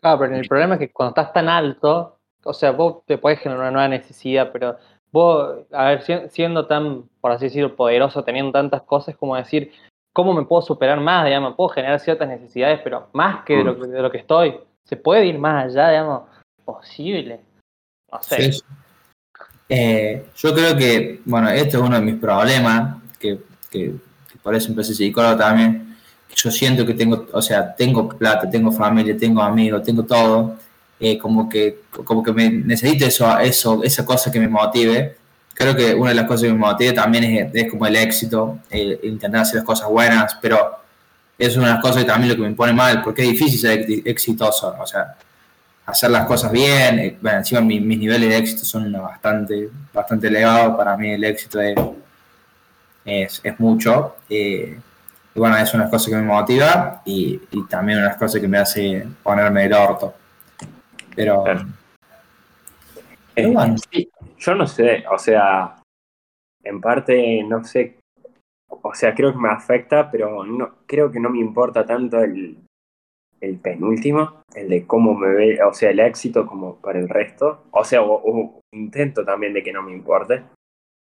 [0.01, 3.39] Claro, pero el problema es que cuando estás tan alto, o sea, vos te puedes
[3.39, 4.77] generar una nueva necesidad, pero
[5.13, 9.71] vos, a ver, siendo tan, por así decirlo, poderoso, teniendo tantas cosas, como decir,
[10.15, 11.27] ¿cómo me puedo superar más?
[11.27, 14.59] Digamos, puedo generar ciertas necesidades, pero más que de lo, de lo que estoy.
[14.89, 16.23] ¿Se puede ir más allá, digamos?
[16.65, 17.41] Posible.
[18.11, 18.51] No sé.
[19.69, 23.95] Eh, yo creo que, bueno, este es uno de mis problemas, que, que,
[24.31, 25.97] que por eso empecé psicólogo también,
[26.35, 30.57] yo siento que tengo, o sea, tengo plata, tengo familia, tengo amigos, tengo todo,
[31.01, 35.17] eh, como que como que me necesito eso, eso, esa cosa que me motive.
[35.55, 38.59] Creo que una de las cosas que me motive también es, es como el éxito,
[38.71, 40.79] intentar hacer las cosas buenas, pero
[41.39, 43.59] es una de las cosas que también lo que me pone mal, porque es difícil
[43.59, 45.17] ser exitoso, o sea,
[45.87, 50.77] hacer las cosas bien, eh, bueno, encima mis, niveles de éxito son bastante, bastante elevados,
[50.77, 51.77] para mí el éxito es,
[53.05, 54.17] es, es mucho.
[54.29, 54.79] Eh,
[55.35, 59.07] y bueno, es una cosa que me motiva y, también una cosa que me hace
[59.23, 60.15] ponerme el orto.
[61.15, 61.45] Pero,
[63.37, 63.77] eh, bueno.
[64.39, 65.77] yo no sé, o sea,
[66.65, 67.99] en parte no sé,
[68.97, 72.57] sea, creo que me afecta, pero no creo que no me importa tanto el,
[73.41, 77.65] el penúltimo, el de cómo me ve, o sea, el éxito como para el resto.
[77.71, 78.01] O sea,
[78.73, 80.43] intento también de que no me importe.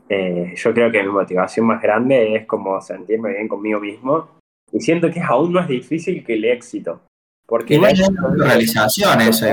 [0.08, 4.40] Eh, yo creo que mi motivación más grande es como sentirme bien conmigo mismo
[4.72, 7.02] y siento que es aún más difícil que el éxito.
[7.46, 7.96] Porque igual
[8.38, 9.46] realización eso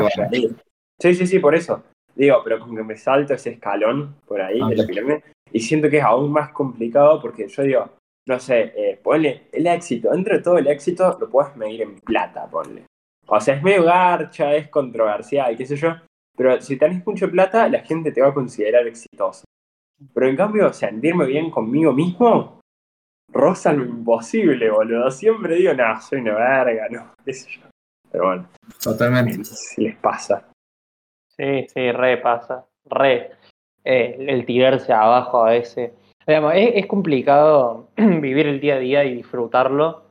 [0.99, 1.83] Sí, sí, sí, por eso.
[2.15, 5.23] Digo, pero como que me salto ese escalón por ahí de la pirámide
[5.53, 7.91] y siento que es aún más complicado porque yo digo,
[8.27, 12.01] no sé, eh, ponle el éxito, dentro de todo el éxito lo puedes medir en
[12.01, 12.85] plata, ponle.
[13.29, 15.95] O sea, es medio garcha, es controversial, qué sé yo,
[16.37, 19.45] pero si tenés mucha plata, la gente te va a considerar exitoso.
[20.13, 22.61] Pero en cambio, sentirme bien conmigo mismo,
[23.33, 25.11] rosa lo imposible, boludo.
[25.11, 27.63] Siempre digo, no, soy una verga, no, qué sé yo.
[28.11, 28.49] Pero bueno.
[28.83, 29.45] Totalmente.
[29.45, 30.49] Si les pasa.
[31.29, 32.67] Sí, sí, re pasa.
[32.85, 33.33] Re.
[33.85, 35.93] Eh, el tirarse abajo a veces.
[36.27, 40.03] Digamos, es, complicado vivir el día a día y disfrutarlo.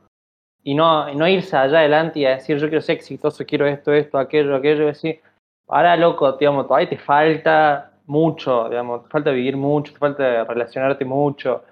[0.64, 3.94] Y no, no irse allá adelante y a decir, yo quiero ser exitoso, quiero esto,
[3.94, 4.84] esto, aquello, aquello.
[4.84, 5.22] Y decir,
[5.68, 11.06] ahora loco, digamos, todavía te falta mucho, digamos, te falta vivir mucho, te falta relacionarte
[11.06, 11.64] mucho.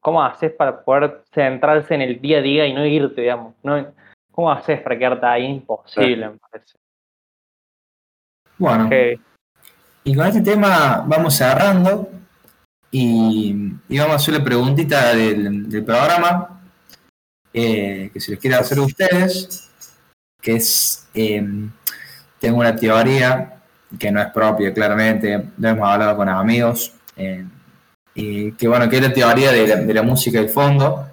[0.00, 3.54] ¿Cómo haces para poder centrarse en el día a día y no irte, digamos?
[3.62, 3.84] ¿No?
[4.30, 5.44] ¿Cómo haces para quedarte ahí?
[5.46, 6.78] Imposible, me parece.
[8.56, 8.88] Bueno,
[10.04, 12.08] y con este tema vamos cerrando
[12.90, 16.60] y, y vamos a hacer la preguntita del, programa
[17.52, 19.70] eh, que se les quiera hacer a ustedes,
[20.40, 21.46] que es, eh,
[22.38, 23.58] tengo una teoría
[23.98, 27.44] que no es propia, claramente, lo hemos hablado con amigos, eh,
[28.14, 31.08] y que bueno, que es la teoría de la, música de fondo,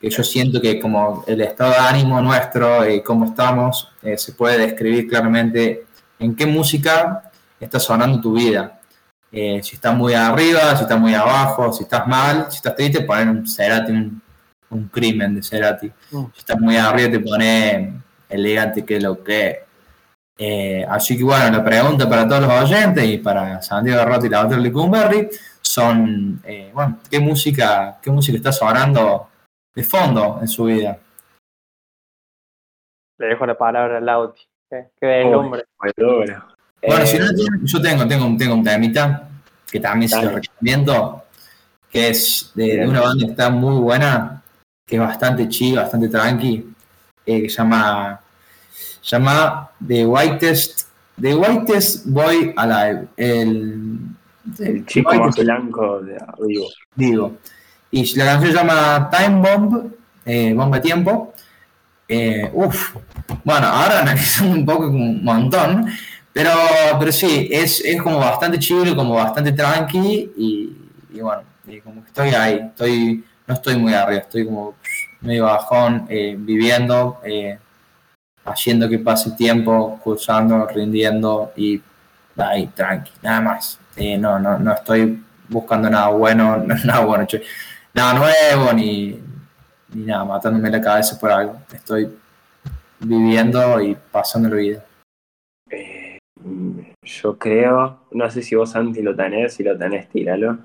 [0.00, 4.32] que yo siento que como el estado de ánimo nuestro y cómo estamos, eh, se
[4.32, 5.84] puede describir claramente
[6.18, 7.30] en qué música
[7.60, 8.80] está sonando tu vida.
[9.34, 13.00] Eh, si estás muy arriba, si estás muy abajo, si estás mal, si estás triste,
[13.00, 14.20] poner un Cerati, un,
[14.68, 15.90] un crimen de Cerati.
[16.10, 16.24] Mm.
[16.34, 17.94] Si estás muy arriba, te pone
[18.28, 19.64] elegante, que es lo que.
[20.36, 24.30] Eh, así que bueno, la pregunta para todos los oyentes y para Santiago Rotti y
[24.30, 25.28] la otra Licumberry
[25.60, 29.28] son, eh, bueno, ¿qué música, ¿qué música está sonando
[29.74, 30.98] de fondo en su vida?
[33.18, 35.64] Le dejo la palabra a Lauti, que, que dé el nombre.
[36.86, 37.26] Bueno, Eh, si no
[37.64, 39.28] yo tengo, tengo, tengo un temita
[39.70, 40.40] que también se lo Dale.
[40.42, 41.24] recomiendo,
[41.90, 44.42] que es de, de una banda que está muy buena,
[44.86, 46.66] que es bastante chill, bastante tranqui,
[47.24, 48.20] eh, que se llama,
[49.02, 50.88] llama The Whitest,
[51.20, 53.98] The Whitest Boy Alive, el,
[54.58, 56.64] el chico Whitest- más blanco de arriba.
[56.96, 57.36] digo.
[57.90, 59.92] Y la canción se llama Time Bomb,
[60.24, 61.34] eh, Bomba Tiempo.
[62.08, 62.96] Eh, uf,
[63.44, 65.86] bueno, ahora analizando un poco un montón,
[66.32, 66.50] pero,
[66.98, 72.08] pero sí, es, es como bastante chido, como bastante tranqui y, bueno, y como que
[72.08, 74.74] estoy ahí, estoy, no estoy muy arriba, estoy como
[75.20, 77.58] medio bajón, eh, viviendo, eh,
[78.44, 81.80] haciendo que pase tiempo, cursando, rindiendo y
[82.36, 83.78] ahí, tranqui, nada más.
[83.96, 87.26] Eh, no, no, no estoy buscando nada bueno, nada bueno,
[87.92, 89.20] nada nuevo, ni,
[89.92, 91.60] ni nada, matándome la cabeza por algo.
[91.72, 92.08] Estoy
[93.00, 94.84] viviendo y pasando la vida.
[97.02, 100.58] Yo creo, no sé si vos Santi lo tenés, si lo tenés, tíralo.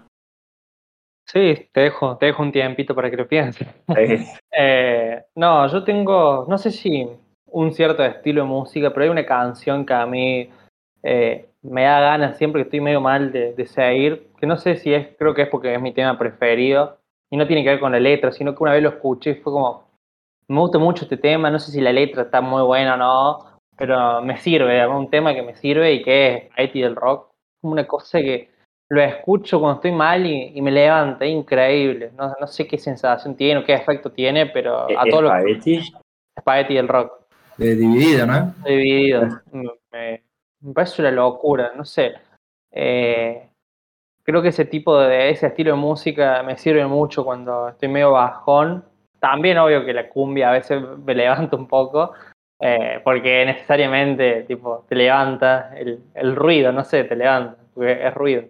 [1.26, 3.68] Sí, te dejo, te dejo un tiempito para que lo pienses.
[4.60, 7.08] Eh, no, yo tengo, no sé si
[7.46, 10.50] un cierto estilo de música, pero hay una canción que a mí
[11.04, 14.78] eh, me da ganas siempre que estoy medio mal de, de seguir, que no sé
[14.78, 16.98] si es, creo que es porque es mi tema preferido,
[17.30, 19.36] y no tiene que ver con la letra, sino que una vez lo escuché y
[19.36, 19.84] fue como,
[20.48, 23.57] me gusta mucho este tema, no sé si la letra está muy buena o no,
[23.78, 27.30] pero me sirve, es un tema que me sirve y que es Haiti del rock,
[27.62, 28.50] como una cosa que
[28.90, 32.12] lo escucho cuando estoy mal y, y me levanta, es increíble.
[32.18, 35.32] No, no sé qué sensación tiene o qué efecto tiene, pero a ¿es todos los
[35.32, 35.82] Spaghetti?
[36.40, 37.12] Spaghetti del rock,
[37.58, 38.54] De dividido, ¿no?
[38.66, 39.42] dividido.
[39.92, 40.24] Me,
[40.62, 42.14] me parece una locura, no sé.
[42.72, 43.50] Eh,
[44.24, 48.12] creo que ese tipo de, ese estilo de música me sirve mucho cuando estoy medio
[48.12, 48.84] bajón.
[49.20, 52.14] También obvio que la cumbia a veces me levanta un poco,
[52.60, 58.14] eh, porque necesariamente tipo, te levanta el, el ruido, no sé, te levanta, porque es
[58.14, 58.44] ruido.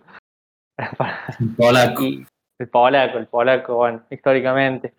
[1.58, 2.02] Polaco.
[2.04, 2.26] Y
[2.60, 4.94] el polaco, el polaco, bueno, históricamente.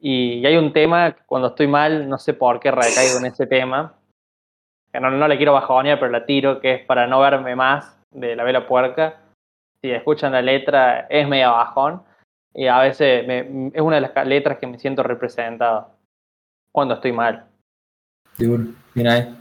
[0.00, 3.26] Y, y hay un tema que cuando estoy mal, no sé por qué recaigo en
[3.26, 3.94] ese tema,
[4.92, 7.98] que no, no le quiero bajonear, pero la tiro, que es para no verme más
[8.10, 9.20] de la vela puerca.
[9.80, 12.02] Si escuchan la letra, es media bajón.
[12.54, 15.90] Y a veces me- es una de las letras que me siento representado
[16.70, 17.46] cuando estoy mal.
[18.36, 18.64] Seguro.
[18.94, 19.38] Mira ahí.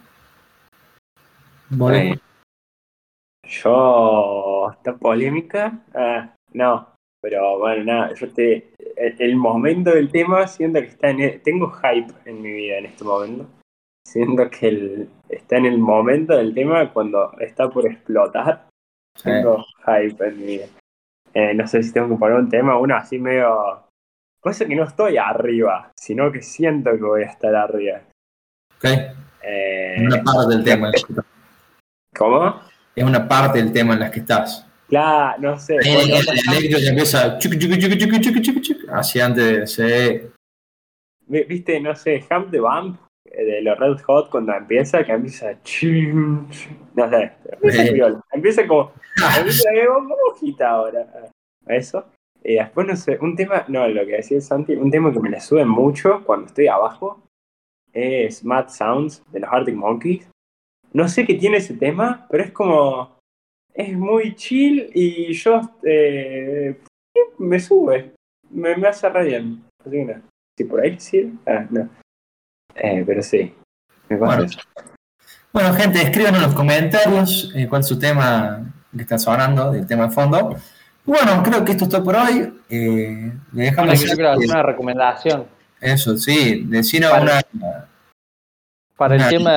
[2.12, 2.20] Eh,
[3.48, 6.88] yo, esta polémica, ah, no,
[7.22, 11.42] pero bueno, nada, yo te, el, el momento del tema, siento que está en, el-
[11.42, 13.48] tengo hype en mi vida en este momento,
[14.08, 18.68] siento que el, está en el momento del tema cuando está por explotar,
[19.18, 19.24] sí.
[19.24, 20.66] tengo hype en mi vida.
[21.34, 23.84] Eh, no sé si tengo que poner un tema, uno así medio,
[24.40, 28.02] cosa que no estoy arriba, sino que siento que voy a estar arriba.
[28.84, 28.90] Ok.
[29.44, 30.88] Eh, Es una parte del tema.
[30.88, 31.26] en la que estás.
[32.16, 32.62] ¿Cómo?
[32.96, 34.68] Es una parte del tema en la que estás.
[34.90, 35.76] Claro, no sé.
[35.78, 40.30] El, bueno, el electro ya empieza chucu, chucu, chucu, así antes de
[41.26, 45.58] ¿Viste, no sé, Hump the Bump eh, de los Red Hot cuando empieza, que empieza
[45.64, 48.22] chum, chum, no sé, empieza, piola.
[48.34, 48.92] empieza como,
[49.38, 51.08] empieza como hojita ahora,
[51.66, 52.06] a eso.
[52.44, 55.30] Y después, no sé, un tema, no, lo que decía Santi, un tema que me
[55.30, 57.23] le sube mucho cuando estoy abajo
[57.94, 60.28] es Mad Sounds de los Arctic Monkeys.
[60.92, 63.18] No sé qué tiene ese tema, pero es como,
[63.74, 66.80] es muy chill y yo, eh,
[67.40, 68.14] me sube,
[68.50, 69.64] me, me hace re bien.
[69.80, 70.22] Así que nada.
[70.58, 71.90] Si por ahí sí, ah, no.
[72.76, 73.54] Eh, pero sí,
[74.10, 74.44] me pasa Bueno.
[74.44, 74.60] eso.
[75.52, 79.86] Bueno, gente, escriban en los comentarios eh, cuál es su tema que está sonando, del
[79.86, 80.56] tema de fondo.
[81.06, 82.54] Bueno, creo que esto es todo por hoy.
[82.70, 85.46] Eh, le Bueno, dejamos yo quiero hacer una recomendación.
[85.84, 87.24] Eso, sí, decir Vale.
[87.54, 87.88] una.
[88.96, 89.52] Para el tema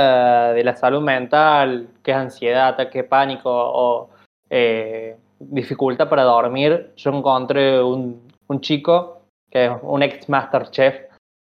[0.54, 4.10] de la salud mental, que es ansiedad, ataque pánico o
[4.50, 10.94] eh, dificultad para dormir, yo encontré un, un chico que es un ex Masterchef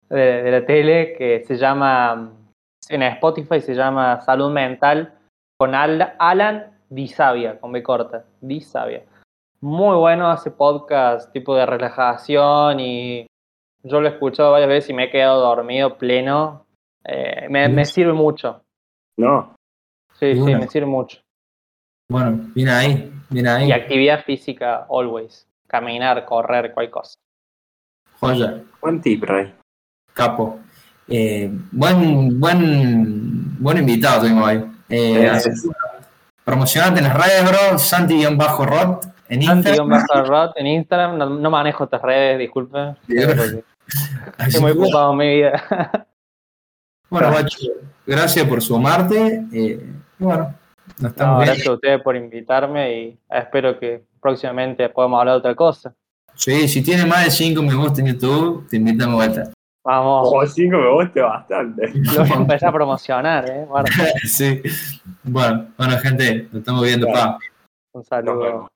[0.09, 2.31] de, de la tele que se llama
[2.89, 5.13] en Spotify se llama Salud Mental
[5.57, 9.03] con Al- Alan Disavia, con B corta, Disavia.
[9.59, 13.27] Muy bueno, hace podcast tipo de relajación y
[13.87, 16.65] yo lo he escuchado varias veces y me he quedado dormido pleno.
[17.03, 18.61] Eh, me, me sirve mucho.
[19.17, 19.55] No,
[20.19, 21.19] Sí, sí, me sirve mucho.
[22.09, 23.67] Bueno, viene ahí, viene ahí.
[23.67, 25.47] Y actividad física, always.
[25.67, 27.15] Caminar, correr, cualquier cosa.
[28.19, 29.53] Joya, buen tip, Rey.
[30.13, 30.59] capo.
[31.07, 34.65] Eh, buen, buen, buen invitado tuvimos hoy.
[34.89, 35.31] Eh,
[36.43, 37.77] promocionate en las redes, bro.
[37.77, 39.93] Santi-Rot en Instagram.
[39.93, 41.17] Anti-Rot en Instagram.
[41.17, 42.97] No, no manejo estas redes, disculpen.
[44.39, 46.07] Estoy muy ocupado en mi vida.
[47.09, 47.57] Bueno, guacho,
[48.05, 49.45] gracias por sumarte.
[49.53, 49.85] eh,
[50.19, 50.53] bueno,
[50.87, 51.45] nos No, estamos viendo.
[51.53, 55.93] gracias a ustedes por invitarme y espero que próximamente podamos hablar de otra cosa.
[56.35, 59.51] Sí, si tiene más de 5 me gusta en YouTube, te invitamos de vuelta.
[59.83, 61.87] Vamos, Oh, cinco me gusta bastante.
[61.93, 63.65] lo voy a empezar a promocionar, ¿eh?
[63.69, 63.87] Bueno,
[64.25, 64.61] sí.
[65.23, 67.37] Bueno, bueno, gente, nos estamos viendo, pa.
[67.93, 68.39] un Nos saludo.
[68.39, 68.67] vemos.